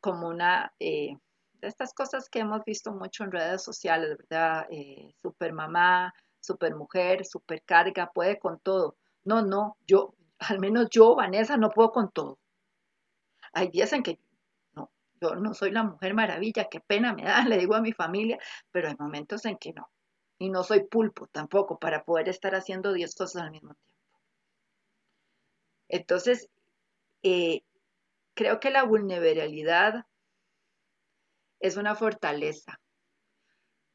[0.00, 1.16] como una eh,
[1.54, 4.68] de estas cosas que hemos visto mucho en redes sociales, ¿verdad?
[4.70, 8.96] Eh, super mamá, super mujer, super carga, puede con todo.
[9.24, 12.38] No, no, yo, al menos yo, Vanessa, no puedo con todo.
[13.52, 14.20] Hay días en que
[14.74, 17.92] no, yo no soy la mujer maravilla, qué pena me da, le digo a mi
[17.92, 18.38] familia,
[18.70, 19.90] pero hay momentos en que no
[20.38, 23.96] y no soy pulpo tampoco para poder estar haciendo 10 cosas al mismo tiempo.
[25.88, 26.48] Entonces,
[27.22, 27.62] eh,
[28.34, 30.06] creo que la vulnerabilidad
[31.60, 32.80] es una fortaleza,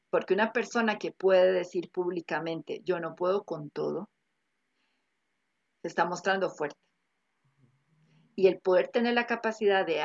[0.10, 4.10] Porque una persona que puede decir públicamente, yo no puedo con todo,
[5.82, 6.78] se está mostrando fuerte.
[8.36, 10.02] Y el poder tener la capacidad de,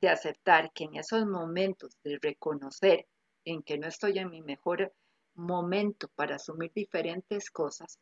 [0.00, 3.06] de aceptar que en esos momentos de reconocer
[3.44, 4.92] en que no estoy en mi mejor
[5.34, 7.98] momento para asumir diferentes cosas,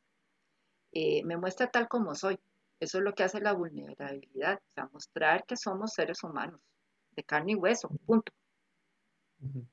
[0.93, 2.39] eh, me muestra tal como soy.
[2.81, 6.61] Eso es lo que hace la vulnerabilidad, o sea, mostrar que somos seres humanos,
[7.13, 8.33] de carne y hueso, punto.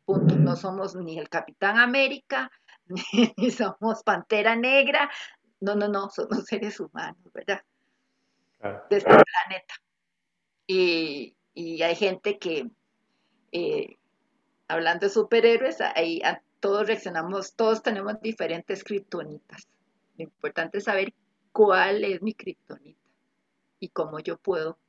[0.05, 0.35] Punto.
[0.35, 2.51] No somos ni el Capitán América,
[3.37, 5.09] ni, somos Pantera Negra.
[5.59, 7.61] No, no, no, somos seres humanos, ¿verdad?
[8.89, 9.73] De este planeta.
[10.67, 12.69] Y, hay gente que,
[13.51, 13.97] eh,
[14.67, 16.21] hablando de superhéroes, ahí
[16.59, 19.67] todos reaccionamos, todos tenemos diferentes kriptonitas.
[20.17, 21.13] Lo importante es saber
[21.51, 22.99] cuál es mi kriptonita
[23.79, 24.79] y cómo yo puedo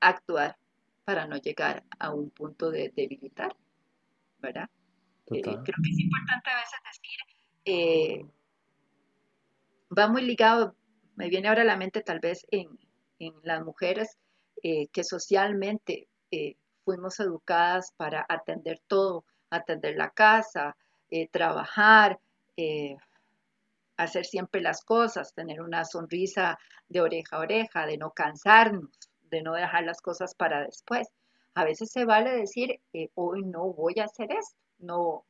[0.00, 0.56] actuar
[1.04, 3.56] para no llegar a un punto de debilitar.
[4.38, 4.68] ¿verdad?
[5.26, 7.18] Eh, creo que es importante a veces decir,
[7.64, 8.26] eh,
[9.96, 10.76] va muy ligado,
[11.16, 12.78] me viene ahora a la mente tal vez en,
[13.42, 14.18] las mujeres
[14.62, 16.06] eh, que socialmente
[16.84, 20.76] fuimos educadas para atender todo, atender la casa,
[21.30, 22.18] trabajar,
[23.96, 28.90] hacer siempre las cosas, tener una sonrisa de oreja a oreja, de no cansarnos,
[29.22, 31.08] de no dejar las cosas para después.
[31.54, 35.24] A veces se vale decir, eh, hoy no voy a hacer esto, no,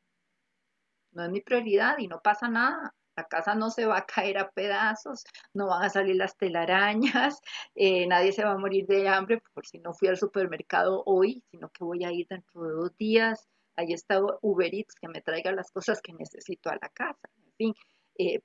[1.13, 2.95] no es mi prioridad y no pasa nada.
[3.17, 5.25] La casa no se va a caer a pedazos,
[5.55, 7.41] no van a salir las telarañas,
[7.75, 11.43] eh, nadie se va a morir de hambre por si no fui al supermercado hoy,
[11.51, 13.49] sino que voy a ir dentro de dos días.
[13.77, 17.29] Ahí está Uber Eats que me traiga las cosas que necesito a la casa.
[17.45, 17.75] En fin,
[18.19, 18.41] eh,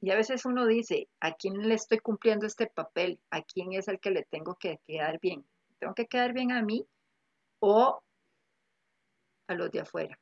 [0.00, 3.18] y a veces uno dice, ¿a quién le estoy cumpliendo este papel?
[3.30, 5.46] ¿A quién es el que le tengo que quedar bien?
[5.84, 6.86] tengo que quedar bien a mí
[7.60, 8.00] o
[9.46, 10.18] a los de afuera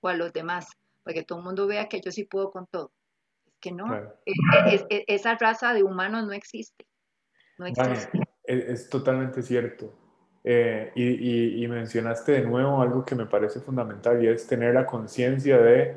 [0.00, 0.68] o a los demás,
[1.02, 2.92] para que todo el mundo vea que yo sí puedo con todo.
[3.46, 3.86] Es que no,
[5.06, 6.86] esa raza de humanos no existe.
[7.58, 8.20] No existe.
[8.44, 9.92] es, totalmente cierto.
[10.42, 14.86] Eh, y, y, mencionaste de nuevo algo que me parece fundamental y es tener la
[14.86, 15.96] conciencia de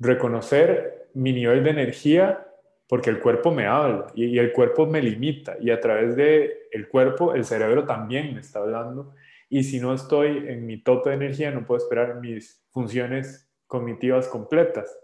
[0.00, 2.46] reconocer mi nivel de energía
[2.88, 6.88] porque el cuerpo me habla y, el cuerpo me limita y a través de el
[6.88, 9.14] cuerpo el cerebro también me está hablando
[9.48, 14.28] y si no estoy en mi tope de energía no puedo esperar mis funciones cognitivas
[14.28, 14.96] completas.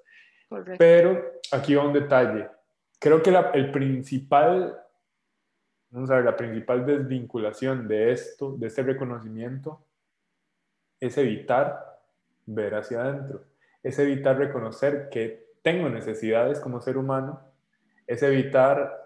[0.79, 2.49] Pero aquí va un detalle.
[2.99, 4.79] Creo que la, el principal,
[5.92, 9.85] vamos a ver, la principal desvinculación de esto, de este reconocimiento,
[10.98, 12.00] es evitar
[12.46, 13.44] ver hacia adentro,
[13.83, 17.40] es evitar reconocer que tengo necesidades como ser humano.
[18.07, 19.00] Es evitar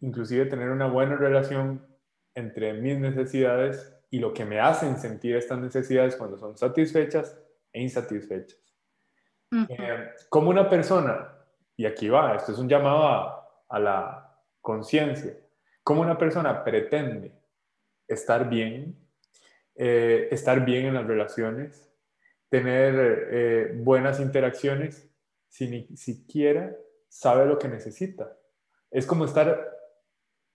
[0.00, 1.86] inclusive tener una buena relación
[2.34, 7.38] entre mis necesidades y lo que me hacen sentir estas necesidades cuando son satisfechas
[7.72, 8.58] e insatisfechas.
[9.68, 11.34] Eh, como una persona,
[11.76, 13.06] y aquí va, esto es un llamado
[13.68, 15.34] a, la conciencia,
[15.88, 17.32] como una persona pretende
[18.06, 18.94] estar bien,
[19.74, 21.90] eh, estar bien en las relaciones,
[22.50, 25.10] tener eh, buenas interacciones,
[25.48, 26.76] si ni siquiera
[27.08, 28.36] sabe lo que necesita.
[28.90, 29.66] Es como estar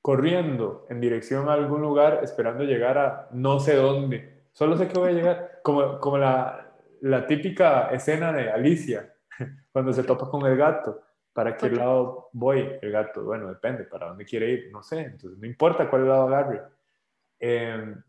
[0.03, 4.43] corriendo en dirección a algún lugar esperando llegar a no sé dónde.
[4.51, 9.15] Solo sé que voy a llegar, como, como la, la típica escena de Alicia,
[9.71, 11.01] cuando se topa con el gato.
[11.33, 12.77] ¿Para qué lado voy?
[12.81, 14.69] El gato, bueno, depende, ¿para dónde quiere ir?
[14.71, 16.61] No sé, entonces no importa cuál lado agarre.
[17.39, 18.01] Em,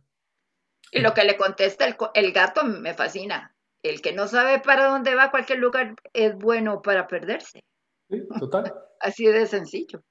[0.92, 3.54] y lo que le contesta el, el, gato me fascina.
[3.82, 7.64] El que no sabe para dónde va a cualquier lugar es bueno para perderse.
[8.08, 8.72] Sí, total.
[9.00, 10.02] Así de sencillo.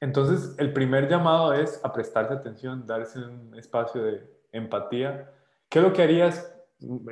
[0.00, 5.32] Entonces, el primer llamado es a prestarse atención, darse un espacio de empatía.
[5.68, 6.54] ¿Qué es lo que harías?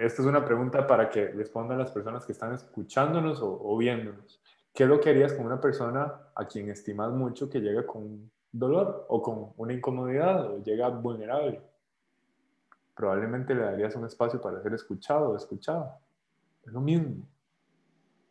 [0.00, 4.40] Esta es una pregunta para que respondan las personas que están escuchándonos o, viéndonos.
[4.76, 8.30] ¿Qué es lo que harías con una persona a quien estimas mucho que llega con
[8.52, 11.60] dolor o con una incomodidad o llega vulnerable?
[12.94, 15.98] Probablemente le darías un espacio para ser escuchado o escuchada.
[16.64, 17.26] Es lo mismo.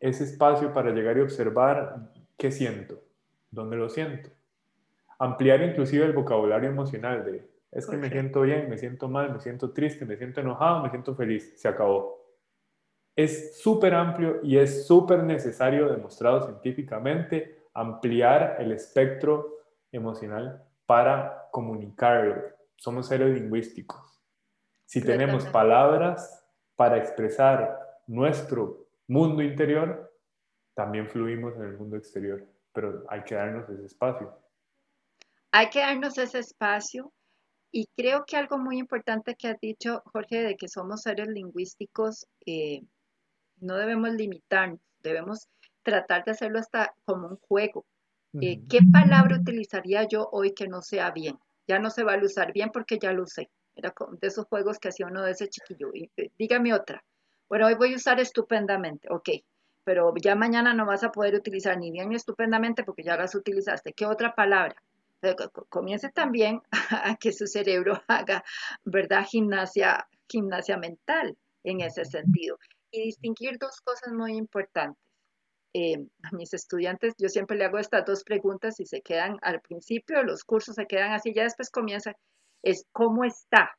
[0.00, 3.02] Ese espacio para llegar y observar qué siento,
[3.50, 4.30] dónde lo siento
[5.18, 9.40] ampliar inclusive el vocabulario emocional de, es que me siento bien, me siento mal, me
[9.40, 12.15] siento triste, me siento enojado, me siento feliz, se acabó.
[13.16, 19.56] Es súper amplio y es súper necesario, demostrado científicamente, ampliar el espectro
[19.90, 22.42] emocional para comunicarlo.
[22.76, 24.20] Somos seres lingüísticos.
[24.84, 26.46] Si tenemos palabras
[26.76, 30.12] para expresar nuestro mundo interior,
[30.74, 34.32] también fluimos en el mundo exterior, pero hay que darnos ese espacio.
[35.52, 37.12] Hay que darnos ese espacio
[37.72, 42.26] y creo que algo muy importante que has dicho, Jorge, de que somos seres lingüísticos,
[42.44, 42.82] eh,
[43.60, 45.48] no debemos limitarnos, debemos
[45.82, 47.84] tratar de hacerlo hasta como un juego.
[48.40, 51.38] Eh, ¿Qué palabra utilizaría yo hoy que no sea bien?
[51.66, 53.48] Ya no se va a usar bien porque ya lo usé.
[53.74, 55.90] Era de esos juegos que hacía uno de ese chiquillo.
[55.94, 57.02] Y, eh, dígame otra.
[57.48, 59.08] Bueno, hoy voy a usar estupendamente.
[59.10, 59.30] Ok,
[59.84, 63.34] pero ya mañana no vas a poder utilizar ni bien ni estupendamente porque ya las
[63.34, 63.92] utilizaste.
[63.92, 64.74] ¿Qué otra palabra?
[65.68, 68.44] Comience también a que su cerebro haga,
[68.84, 69.24] ¿verdad?
[69.24, 72.58] Gimnasia, gimnasia mental en ese sentido.
[72.96, 75.02] Y distinguir dos cosas muy importantes.
[75.74, 79.60] Eh, a mis estudiantes, yo siempre le hago estas dos preguntas y se quedan al
[79.60, 82.12] principio, los cursos se quedan así, ya después comienza,
[82.62, 83.76] es ¿cómo está?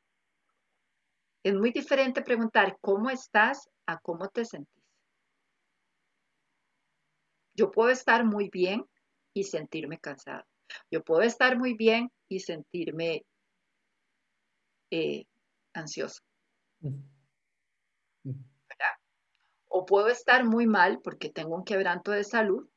[1.43, 3.67] Es muy diferente preguntar ¿cómo estás?
[3.87, 4.83] a ¿cómo te sentís?
[7.55, 8.85] Yo puedo estar muy bien
[9.33, 10.43] y sentirme cansado.
[10.91, 13.25] Yo puedo estar muy bien y sentirme
[14.91, 15.25] eh,
[15.73, 16.21] ansioso.
[19.67, 22.67] O puedo estar muy mal porque tengo un quebranto de salud,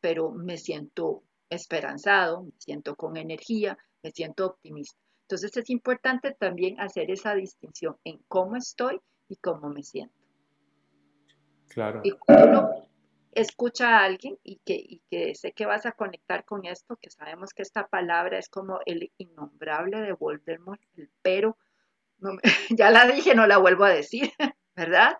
[0.00, 4.98] pero me siento esperanzado, me siento con energía, me siento optimista.
[5.22, 10.14] Entonces es importante también hacer esa distinción en cómo estoy y cómo me siento.
[11.68, 12.02] Claro
[13.34, 17.52] escucha a alguien y que, que sé que vas a conectar con esto, que sabemos
[17.52, 21.58] que esta palabra es como el innombrable de Voldemort, el pero,
[22.70, 24.32] ya la dije, no la vuelvo a decir,
[24.76, 25.18] ¿verdad?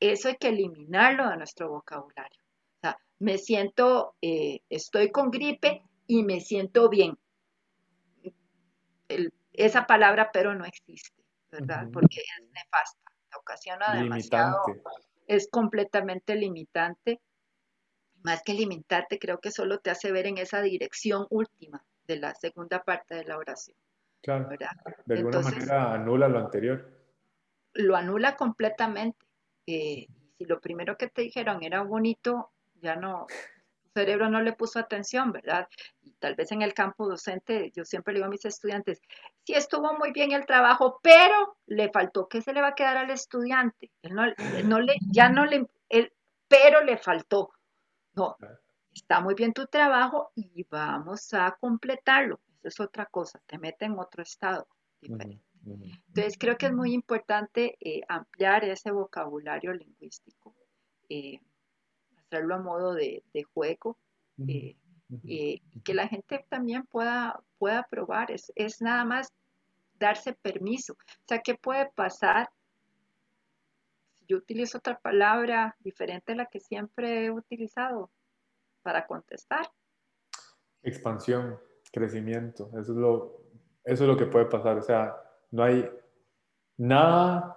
[0.00, 2.42] Eso hay que eliminarlo de nuestro vocabulario.
[2.76, 7.18] O sea, me siento, eh, estoy con gripe y me siento bien.
[9.52, 11.88] esa palabra pero no existe, ¿verdad?
[11.92, 14.62] Porque es nefasta, ocasiona demasiado
[15.30, 17.20] es completamente limitante.
[18.22, 22.34] Más que limitarte, creo que solo te hace ver en esa dirección última de la
[22.34, 23.76] segunda parte de la oración.
[24.22, 24.48] Claro.
[25.06, 26.84] De alguna manera anula lo anterior.
[27.74, 29.24] Lo anula completamente.
[29.66, 30.06] Eh,
[30.38, 32.50] si lo primero que te dijeron era bonito,
[32.80, 33.26] ya no,
[33.94, 35.68] cerebro no le puso atención, ¿verdad?
[36.02, 39.00] Y tal vez en el campo docente, yo siempre le digo a mis estudiantes,
[39.44, 42.96] sí estuvo muy bien el trabajo, pero le faltó, ¿qué se le va a quedar
[42.96, 43.90] al estudiante?
[44.02, 44.24] Él no,
[44.64, 46.12] no le, ya no le, él,
[46.48, 47.50] pero le faltó.
[48.14, 48.36] No,
[48.92, 52.40] está muy bien tu trabajo y vamos a completarlo.
[52.62, 54.66] Eso es otra cosa, te mete en otro estado
[55.00, 55.42] diferente.
[55.66, 60.54] Entonces creo que es muy importante eh, ampliar ese vocabulario lingüístico.
[61.08, 61.40] Eh,
[62.16, 63.98] hacerlo a modo de, juego
[64.46, 64.76] eh,
[65.24, 68.30] y que la gente también pueda, pueda probar.
[68.30, 69.32] Es, es nada más
[69.98, 70.94] darse permiso.
[70.94, 72.48] O sea, ¿qué puede pasar
[74.14, 78.10] si yo utilizo otra palabra diferente a la que siempre he utilizado
[78.82, 79.70] para contestar?
[80.82, 81.58] Expansión,
[81.92, 83.42] crecimiento, eso es lo,
[83.84, 84.78] eso es lo que puede pasar.
[84.78, 85.14] O sea,
[85.50, 85.90] no hay
[86.76, 87.56] nada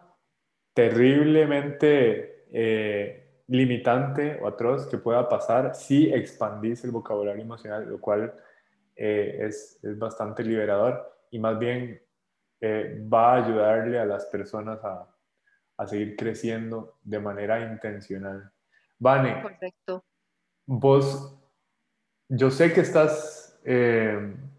[0.73, 8.33] terriblemente eh, limitante o atroz que pueda pasar si expandís el vocabulario emocional, lo cual
[8.95, 12.01] eh, es, es, bastante liberador y más bien
[12.61, 15.07] eh, va a ayudarle a las personas a,
[15.77, 18.51] a, seguir creciendo de manera intencional.
[18.97, 20.05] Vane, Correcto.
[20.65, 21.39] vos,
[22.29, 23.59] yo sé que estás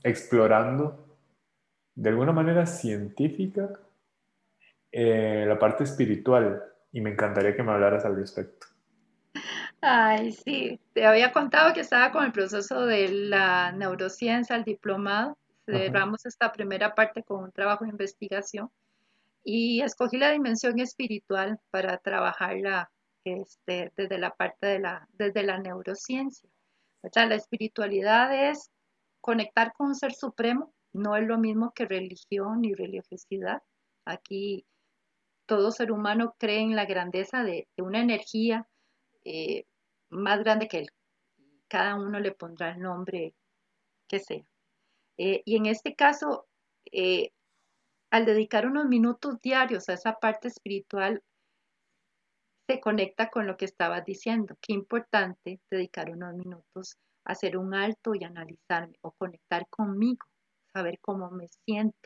[0.03, 1.04] explorando
[1.95, 3.71] de alguna manera científica
[4.93, 8.69] la parte espiritual y me encantaría que me hablaras al respecto.
[9.81, 15.37] Ay, sí, te había contado que estaba con el proceso de la neurociencia, el diplomado.
[15.67, 18.71] Cerramos esta primera parte con un trabajo de investigación
[19.43, 22.91] y escogí la dimensión espiritual para trabajarla
[23.25, 26.49] este, desde la parte de la, desde la neurociencia.
[27.15, 28.71] La espiritualidad es
[29.21, 33.63] conectar con un ser supremo, no es lo mismo que religión ni religiosidad.
[34.07, 34.65] Aquí
[35.47, 38.67] todo ser humano cree en la grandeza de, una energía
[39.25, 39.67] eh,
[40.11, 40.91] más grande que él.
[41.69, 43.35] Cada uno le pondrá el nombre
[44.09, 44.45] que sea.
[45.19, 46.47] Eh, y en este caso,
[46.93, 47.31] eh,
[48.11, 51.23] al dedicar unos minutos diarios a esa parte espiritual,
[52.69, 54.57] se conecta con lo que estabas diciendo.
[54.61, 60.25] Qué importante dedicar unos minutos a hacer un alto y analizarme o conectar conmigo,
[60.75, 61.97] saber cómo me siento,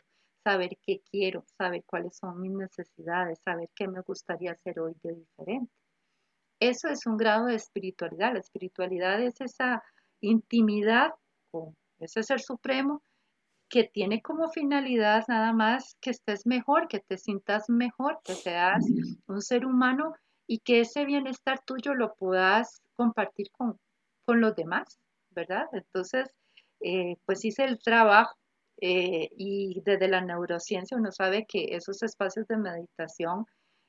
[0.43, 5.15] saber qué quiero, saber cuáles son mis necesidades, saber qué me gustaría hacer hoy de
[5.15, 5.73] diferente.
[6.59, 8.33] Eso es un grado de espiritualidad.
[8.33, 9.83] La espiritualidad es esa
[10.21, 11.11] intimidad
[11.51, 13.01] con ese ser supremo
[13.69, 18.83] que tiene como finalidad nada más que estés mejor, que te sientas mejor, que seas
[19.27, 20.13] un ser humano
[20.47, 23.79] y que ese bienestar tuyo lo puedas compartir con,
[24.27, 24.99] los demás,
[25.31, 25.65] ¿verdad?
[25.73, 26.29] Entonces,
[26.81, 28.37] eh, pues hice el trabajo
[28.81, 33.45] eh, y desde la neurociencia uno sabe que esos espacios de meditación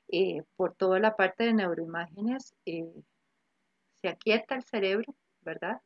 [0.09, 2.91] eh, por toda la parte de neuroimágenes, eh,
[4.01, 5.81] se aquieta el cerebro, ¿verdad?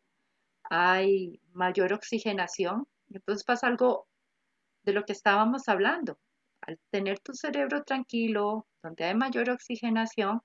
[0.64, 2.88] Hay mayor oxigenación.
[3.10, 4.08] Entonces pasa algo
[4.84, 6.18] de lo que estábamos hablando.
[6.62, 10.41] Al tener tu cerebro tranquilo, donde hay mayor oxigenación,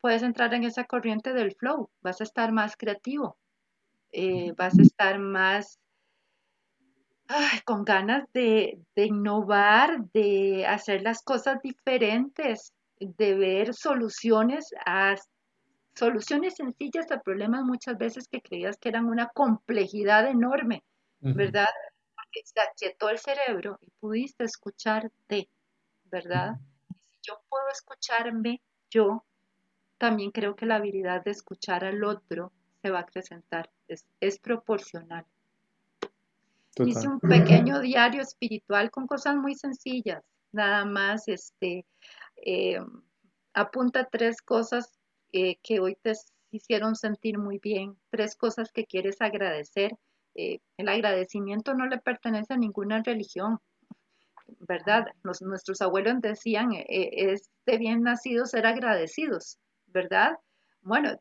[0.00, 3.36] puedes entrar en esa corriente del flow, vas a estar más creativo,
[4.56, 5.78] vas a estar más
[7.64, 15.14] con ganas de, innovar, de hacer las cosas diferentes, de ver soluciones a
[15.94, 20.84] soluciones sencillas a problemas muchas veces que creías que eran una complejidad enorme,
[21.20, 21.68] ¿verdad?
[22.14, 25.48] Porque se aquietó el cerebro y pudiste escucharte,
[26.04, 26.54] ¿verdad?
[27.04, 29.24] si yo puedo escucharme, yo
[29.98, 35.26] también creo que la habilidad de escuchar al otro se va a acrecentar, es, proporcional.
[36.86, 40.22] Hice un pequeño diario espiritual con cosas muy sencillas,
[40.52, 41.84] nada más, este,
[42.36, 42.78] eh,
[43.54, 44.92] apunta tres cosas
[45.32, 46.12] eh, que hoy te
[46.50, 49.92] hicieron sentir muy bien, tres cosas que quieres agradecer.
[50.34, 53.58] Eh, el agradecimiento no le pertenece a ninguna religión,
[54.60, 55.06] ¿verdad?
[55.22, 60.38] nuestros abuelos decían, es de bien nacido ser agradecidos, ¿verdad?
[60.80, 61.16] Bueno,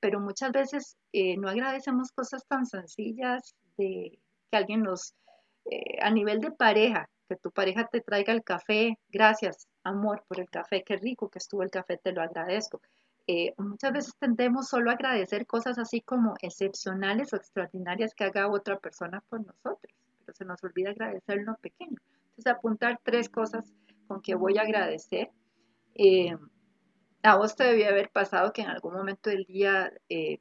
[0.00, 4.21] pero muchas veces no agradecemos cosas tan sencillas de
[4.52, 5.14] que alguien nos,
[6.02, 10.50] a nivel de pareja, que tu pareja te traiga el café, gracias, amor, por el
[10.50, 12.82] café, qué rico que estuvo el café, te lo agradezco.
[13.26, 18.50] Eh, muchas veces tendemos solo a agradecer cosas así como excepcionales o extraordinarias que haga
[18.50, 19.94] otra persona por nosotros,
[20.24, 21.96] pero se nos olvida agradecer lo pequeño.
[22.30, 23.64] Entonces, apuntar tres cosas
[24.08, 25.30] con que voy a agradecer.
[25.94, 26.36] Eh,
[27.22, 30.40] a vos te debía haber pasado que en algún momento del día eh,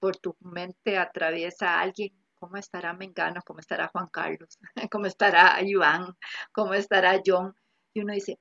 [0.00, 3.40] por tu mente atraviesa alguien, ¿cómo estará Mengano?
[3.44, 4.58] ¿Cómo estará Juan Carlos?
[4.90, 6.14] ¿Cómo estará Iván?
[6.52, 7.54] ¿Cómo estará John?
[7.94, 8.38] Y uno dice,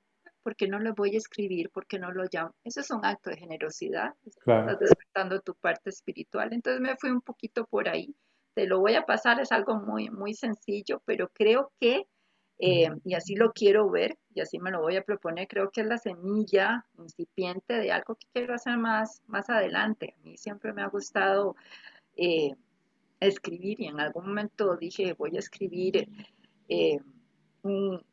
[0.47, 1.69] ¿por qué no lo voy a escribir?
[1.71, 2.55] ¿Por qué no lo llamo?
[2.63, 6.53] Eso es un acto de generosidad, estás despertando tu parte espiritual.
[6.53, 8.15] Entonces me fui un poquito por ahí.
[8.53, 12.07] Te lo voy a pasar, es algo muy, muy sencillo, pero creo que,
[12.59, 15.81] eh, y así lo quiero ver, y así me lo voy a proponer, creo que
[15.81, 20.15] es la semilla incipiente de algo que quiero hacer más, más adelante.
[20.17, 21.57] A mí siempre me ha gustado
[22.15, 22.55] eh,
[23.19, 26.07] escribir y en algún momento dije, voy a escribir
[26.69, 26.99] eh,
[27.63, 28.03] un,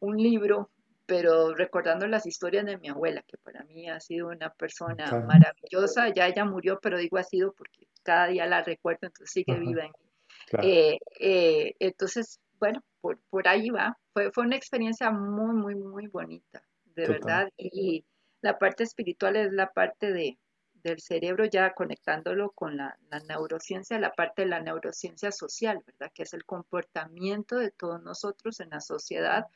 [0.00, 0.70] un libro
[1.06, 6.12] pero recordando las historias de mi abuela, que para mí ha sido una persona maravillosa,
[6.14, 9.84] ya ella murió, pero digo ha sido porque cada día la recuerdo, entonces sigue viva
[9.84, 10.62] en mí.
[10.62, 13.98] Eh, eh, entonces, bueno, por, por ahí va.
[14.12, 16.62] Fue, fue una experiencia muy, muy, muy bonita,
[16.94, 17.50] de verdad.
[17.56, 18.04] Y
[18.40, 20.38] la parte espiritual es la parte de,
[20.84, 26.12] del cerebro, ya conectándolo con la, la, neurociencia, la parte de la neurociencia social, ¿verdad?
[26.14, 29.46] Que es el comportamiento de todos nosotros en la sociedad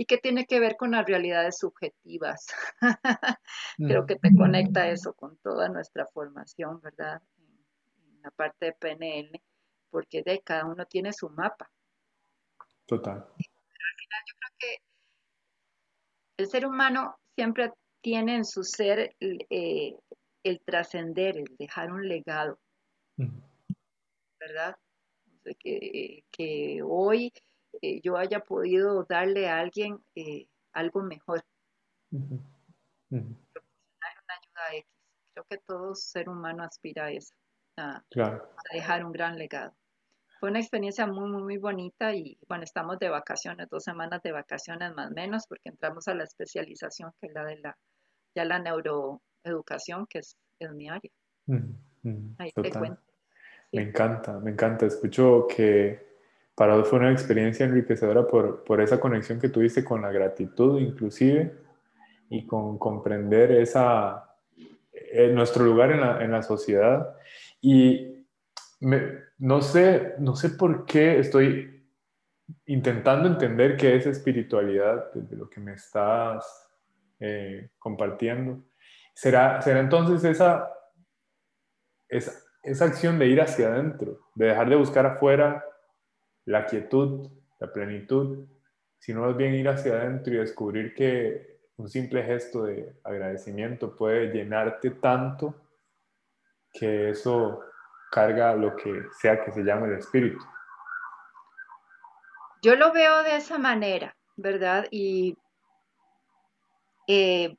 [0.00, 2.46] y que tiene que ver con las realidades subjetivas.
[3.76, 7.22] Creo que te conecta eso con toda nuestra formación, ¿verdad?
[7.36, 9.42] En, la parte de PNL,
[9.90, 11.70] porque de cada uno tiene su mapa.
[12.86, 13.16] Total.
[13.16, 14.82] al final yo creo que
[16.38, 17.70] el ser humano siempre
[18.00, 19.98] tiene en su ser eh,
[20.42, 22.58] el trascender, el dejar un legado,
[24.38, 24.76] ¿verdad?
[25.58, 27.32] que, que hoy
[27.82, 31.44] eh, yo haya podido darle a alguien eh, algo mejor.
[32.10, 32.40] una
[33.10, 34.86] ayuda X.
[35.32, 37.34] Creo que todo ser humano aspira a eso,
[37.76, 38.02] a,
[38.72, 39.74] dejar un gran legado.
[40.40, 44.32] Fue una experiencia muy, muy, muy bonita y bueno, estamos de vacaciones, dos semanas de
[44.32, 47.78] vacaciones más o menos, porque entramos a la especialización que es la de la,
[48.34, 48.58] ya la
[49.44, 50.36] neuroeducación, que es,
[50.74, 51.10] mi área.
[52.38, 53.00] Ahí te cuento.
[53.72, 54.86] Me encanta, me encanta.
[54.86, 56.10] Escucho que
[56.54, 60.78] para vos fue una experiencia enriquecedora por, por esa conexión que tuviste con la gratitud
[60.78, 61.54] inclusive
[62.28, 64.36] y con comprender esa,
[64.92, 67.16] eh, nuestro lugar en la, en la sociedad.
[67.60, 68.26] Y
[69.38, 71.84] no, sé, no sé por qué estoy
[72.66, 76.68] intentando entender qué es espiritualidad desde lo que me estás
[77.18, 78.62] eh, compartiendo.
[79.14, 80.72] ¿Será, ¿Será entonces esa,
[82.08, 82.32] esa,
[82.62, 85.64] esa acción de ir hacia adentro, de dejar de buscar afuera
[86.44, 88.46] la quietud, la plenitud,
[88.98, 94.32] sino más bien ir hacia adentro y descubrir que un simple gesto de agradecimiento puede
[94.32, 95.54] llenarte tanto
[96.72, 97.60] que eso
[98.10, 100.44] carga lo que sea que se llame el espíritu.
[102.62, 104.86] Yo lo veo de esa manera, ¿verdad?
[104.90, 105.38] Y
[107.08, 107.56] eh,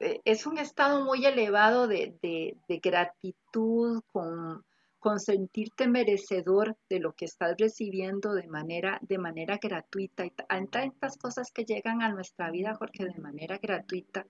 [0.00, 4.64] es un estado muy elevado de, de gratitud con,
[4.98, 10.24] con sentirte merecedor de lo que estás recibiendo de manera, de manera gratuita.
[10.48, 14.26] Hay tantas cosas que llegan a nuestra vida, Jorge, de manera gratuita,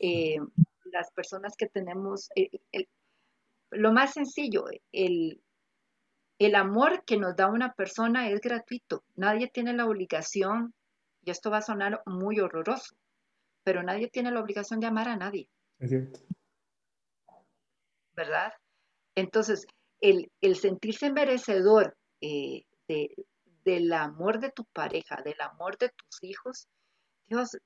[0.00, 0.38] Eh,
[0.92, 2.30] las personas que tenemos,
[3.70, 5.40] lo más sencillo, el,
[6.38, 9.02] el amor que nos da una persona es gratuito.
[9.16, 10.72] Nadie tiene la obligación,
[11.24, 12.94] y esto va a sonar muy horroroso,
[13.64, 15.48] pero nadie tiene la obligación de amar a nadie.
[15.78, 16.20] Es cierto.
[18.14, 18.52] ¿Verdad?
[19.14, 19.66] Entonces,
[20.00, 22.64] el, sentirse merecedor eh,
[23.64, 26.68] del amor de tu pareja, del amor de tus hijos,
[27.26, 27.58] Dios,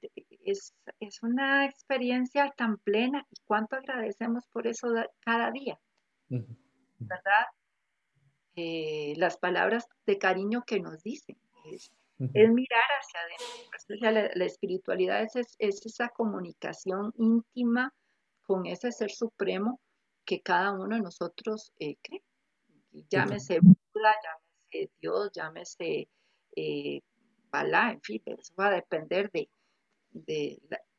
[0.45, 0.75] es,
[1.23, 4.89] una experiencia tan plena y cuánto agradecemos por eso
[5.21, 5.79] cada día,
[6.29, 7.47] ¿verdad?
[8.57, 11.39] Eh, las palabras de cariño que nos dicen,
[11.73, 11.93] es,
[12.31, 14.35] mirar hacia adentro.
[14.35, 17.93] la, espiritualidad es, esa comunicación íntima
[18.43, 19.81] con ese ser supremo
[20.25, 22.23] que cada uno de nosotros eh, cree.
[23.11, 26.09] Llámese Buda, llámese Dios, llámese
[26.57, 27.01] eh,
[27.51, 29.49] Balá, en fin, eso va a depender de,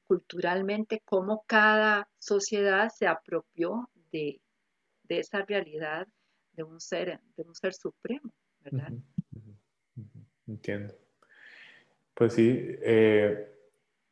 [0.05, 4.39] culturalmente cómo cada sociedad se apropió de,
[5.09, 6.07] esa realidad
[6.53, 8.93] de un ser, de un ser supremo, ¿verdad?
[10.47, 11.02] Entiendo.
[12.13, 13.47] Pues sí, eh,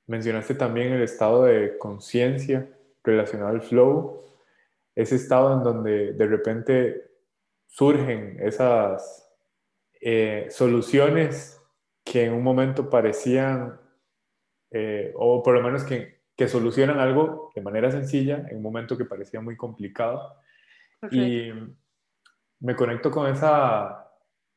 [0.08, 2.68] mencionaste también el estado de conciencia
[3.04, 4.22] relacionado al flow
[4.96, 7.12] ese estado en donde de repente
[7.68, 9.30] surgen esas
[10.02, 11.62] eh, soluciones
[12.04, 13.80] que en un momento parecían,
[14.72, 18.98] eh, o por lo menos que, que, solucionan algo de manera sencilla, en un momento
[18.98, 20.36] que parecía muy complicado.
[21.10, 21.52] Y
[22.60, 24.01] me conecto con esa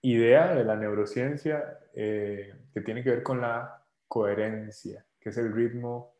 [0.04, 5.50] idea de la neurociencia eh, que tiene que ver con la coherencia, que es el
[5.52, 6.14] ritmo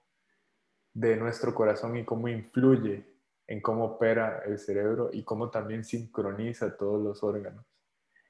[0.95, 3.05] de nuestro corazón y cómo influye
[3.47, 7.66] en cómo opera el cerebro y cómo también sincroniza todos los órganos.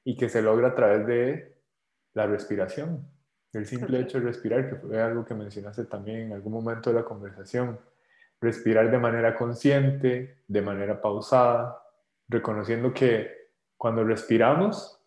[0.03, 1.57] Y que se logra a través de
[2.13, 3.07] la respiración,
[3.53, 6.97] el simple hecho de respirar, que fue algo que mencionaste también en algún momento de
[6.97, 7.79] la conversación.
[8.41, 11.81] Respirar de manera consciente, de manera pausada,
[12.27, 15.04] reconociendo que cuando respiramos,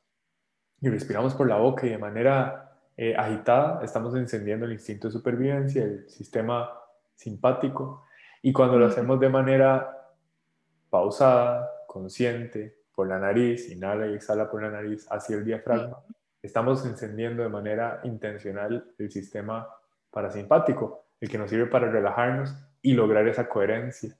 [0.80, 5.12] y respiramos por la boca y de manera eh, agitada, estamos encendiendo el instinto de
[5.12, 6.70] supervivencia, el sistema
[7.14, 8.04] simpático,
[8.42, 10.08] y cuando lo hacemos de manera
[10.90, 15.98] pausada, consciente, por la nariz, inhala y exhala por la nariz hacia el diafragma,
[16.42, 19.68] estamos encendiendo de manera intencional el sistema
[20.10, 24.16] parasimpático, el que nos sirve para relajarnos y lograr esa coherencia.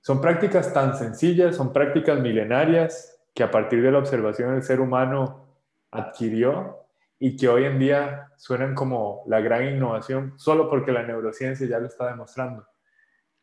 [0.00, 4.80] Son prácticas tan sencillas, son prácticas milenarias que a partir de la observación del ser
[4.80, 5.51] humano
[5.92, 6.86] adquirió
[7.18, 11.78] y que hoy en día suenan como la gran innovación solo porque la neurociencia ya
[11.78, 12.66] lo está demostrando.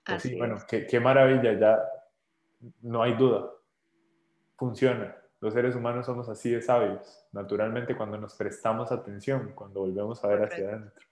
[0.04, 1.80] Pues sí, bueno, qué, qué, maravilla, ya
[2.82, 3.50] no hay duda,
[4.58, 5.16] funciona.
[5.40, 10.28] Los seres humanos somos así de sabios, naturalmente cuando nos prestamos atención, cuando volvemos a
[10.28, 11.06] ver hacia adentro.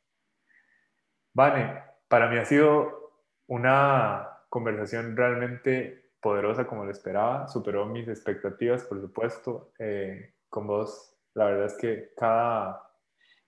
[1.34, 3.14] Vane, para mí ha sido
[3.46, 9.72] una conversación realmente poderosa como lo esperaba, superó mis expectativas, por supuesto.
[9.80, 12.82] Eh, con vos, la verdad es que cada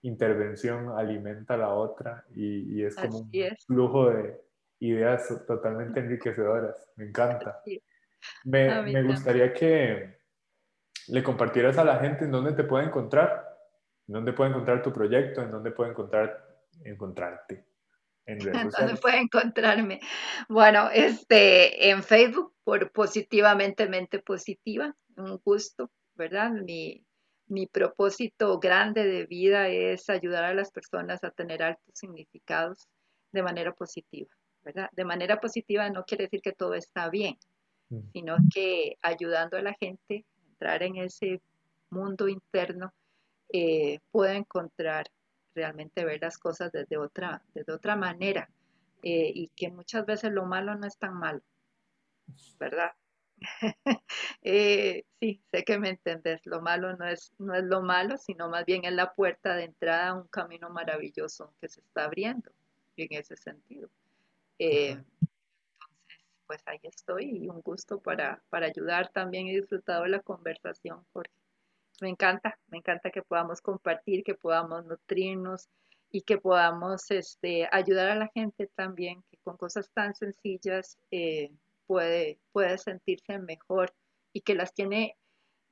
[0.03, 3.31] intervención alimenta a la otra y, es como un
[3.65, 4.39] flujo de
[4.79, 6.91] ideas totalmente enriquecedoras.
[6.95, 7.61] Me encanta.
[8.43, 10.19] Me, gustaría que
[11.07, 13.43] le compartieras a la gente en dónde te puede encontrar,
[14.07, 17.65] en dónde puede encontrar tu proyecto, en dónde puede encontrar, encontrarte.
[18.27, 19.99] En ¿Dónde puede encontrarme?
[20.47, 26.51] Bueno, este, en Facebook por positivamente mente positiva, un gusto, ¿verdad?
[26.51, 27.03] Mi,
[27.49, 32.87] mi propósito grande de vida es ayudar a las personas a tener altos significados
[33.31, 34.29] de manera positiva,
[34.63, 34.89] ¿verdad?
[34.93, 37.37] De manera positiva no quiere decir que todo está bien,
[38.13, 41.41] sino que ayudando a la gente a entrar en ese
[41.89, 42.93] mundo interno,
[43.51, 45.07] eh, puede encontrar
[45.55, 48.47] realmente ver las cosas desde otra, desde otra manera
[49.01, 51.41] eh, y que muchas veces lo malo no es tan malo,
[52.59, 52.91] ¿verdad?
[54.41, 58.49] Eh, sí, sé que me entendés, lo malo no es, no es lo malo, sino
[58.49, 62.51] más bien es la puerta de entrada a un camino maravilloso que se está abriendo
[62.95, 63.89] en ese sentido
[66.49, 69.45] pues ahí estoy y un gusto para, ayudar también.
[69.45, 71.31] He disfrutado de la conversación, porque
[72.01, 75.69] Me encanta, me encanta que podamos compartir, que podamos nutrirnos
[76.09, 81.51] y que podamos este, ayudar a la gente también, que con cosas tan sencillas eh,
[81.89, 83.91] puede, puede sentirse mejor
[84.31, 85.17] y que las tiene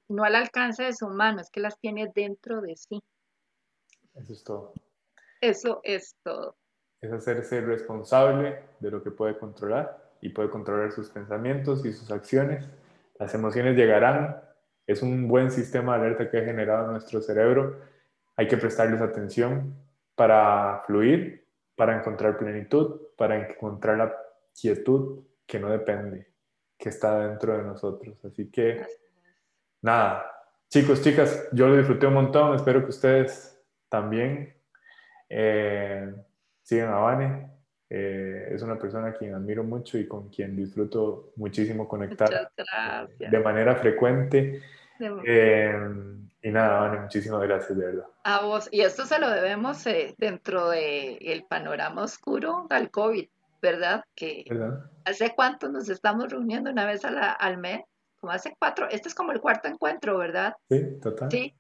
[0.09, 3.03] no al alcance de su mano, es que las tiene dentro de sí.
[4.15, 4.73] Eso es todo.
[5.41, 6.57] Eso es todo.
[7.01, 12.09] Es hacerse responsable de lo que puede controlar y puede controlar sus pensamientos y sus
[12.09, 12.67] acciones.
[13.19, 14.41] Las emociones llegarán.
[14.87, 17.79] Es un buen sistema de alerta que ha generado nuestro cerebro.
[18.37, 19.75] Hay que prestarles atención
[20.15, 21.47] para fluir
[21.77, 24.17] para encontrar plenitud, para encontrar la
[24.59, 26.27] quietud que no depende,
[26.77, 28.23] que está dentro de nosotros.
[28.25, 28.85] Así que,
[29.81, 30.29] nada,
[30.69, 34.53] chicos, chicas, yo lo disfruté un montón, espero que ustedes también
[35.29, 36.13] eh,
[36.61, 37.51] sigan a Vane.
[37.89, 42.51] Eh, es una persona a quien admiro mucho y con quien disfruto muchísimo conectar
[43.17, 44.61] de manera frecuente.
[44.99, 45.73] Eh,
[46.41, 48.05] y nada, Vane, muchísimas gracias, de verdad.
[48.23, 53.27] A vos, y esto se lo debemos eh, dentro del el panorama oscuro al COVID,
[53.61, 54.03] ¿verdad?
[54.15, 54.45] Que
[55.05, 57.81] hace cuánto nos estamos reuniendo una vez al mes,
[58.19, 60.53] como hace cuatro, este es como el cuarto encuentro, ¿verdad?
[60.69, 61.31] Sí, total.
[61.31, 61.53] Sí,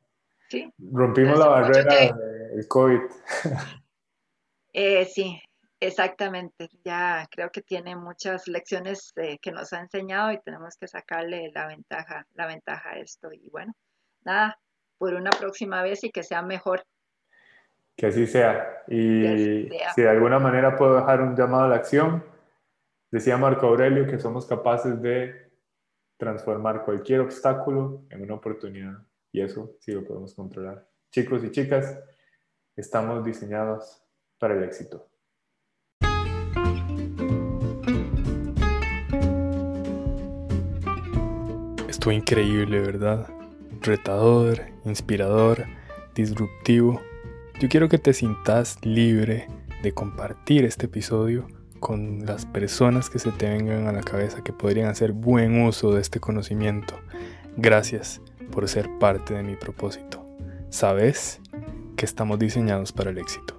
[0.49, 0.71] sí.
[0.77, 2.15] Rompimos la barrera
[2.53, 3.01] del COVID.
[4.79, 5.41] Eh, sí,
[5.79, 6.69] exactamente.
[6.85, 11.51] Ya creo que tiene muchas lecciones eh, que nos ha enseñado y tenemos que sacarle
[11.51, 13.33] la ventaja, la ventaja a esto.
[13.33, 13.73] Y bueno,
[14.23, 14.59] nada,
[14.99, 16.83] por una próxima vez y que sea mejor.
[17.97, 18.83] Que así sea.
[18.87, 22.23] Y si de alguna manera puedo dejar un llamado a la acción,
[23.11, 25.51] decía Marco Aurelio que somos capaces de
[26.17, 28.99] transformar cualquier obstáculo en una oportunidad.
[29.31, 30.87] Y eso sí lo podemos controlar.
[31.11, 31.99] Chicos y chicas,
[32.75, 34.01] estamos diseñados
[34.37, 35.09] para el éxito.
[41.89, 43.27] Estuvo increíble, ¿verdad?
[43.81, 45.65] retador, inspirador,
[46.13, 47.01] disruptivo.
[47.59, 49.47] Yo quiero que te sientas libre
[49.81, 51.47] de compartir este episodio
[51.79, 55.91] con las personas que se te vengan a la cabeza que podrían hacer buen uso
[55.91, 56.93] de este conocimiento.
[57.55, 60.23] Gracias por ser parte de mi propósito.
[60.69, 61.41] Sabes
[61.95, 63.56] que estamos diseñados para el éxito.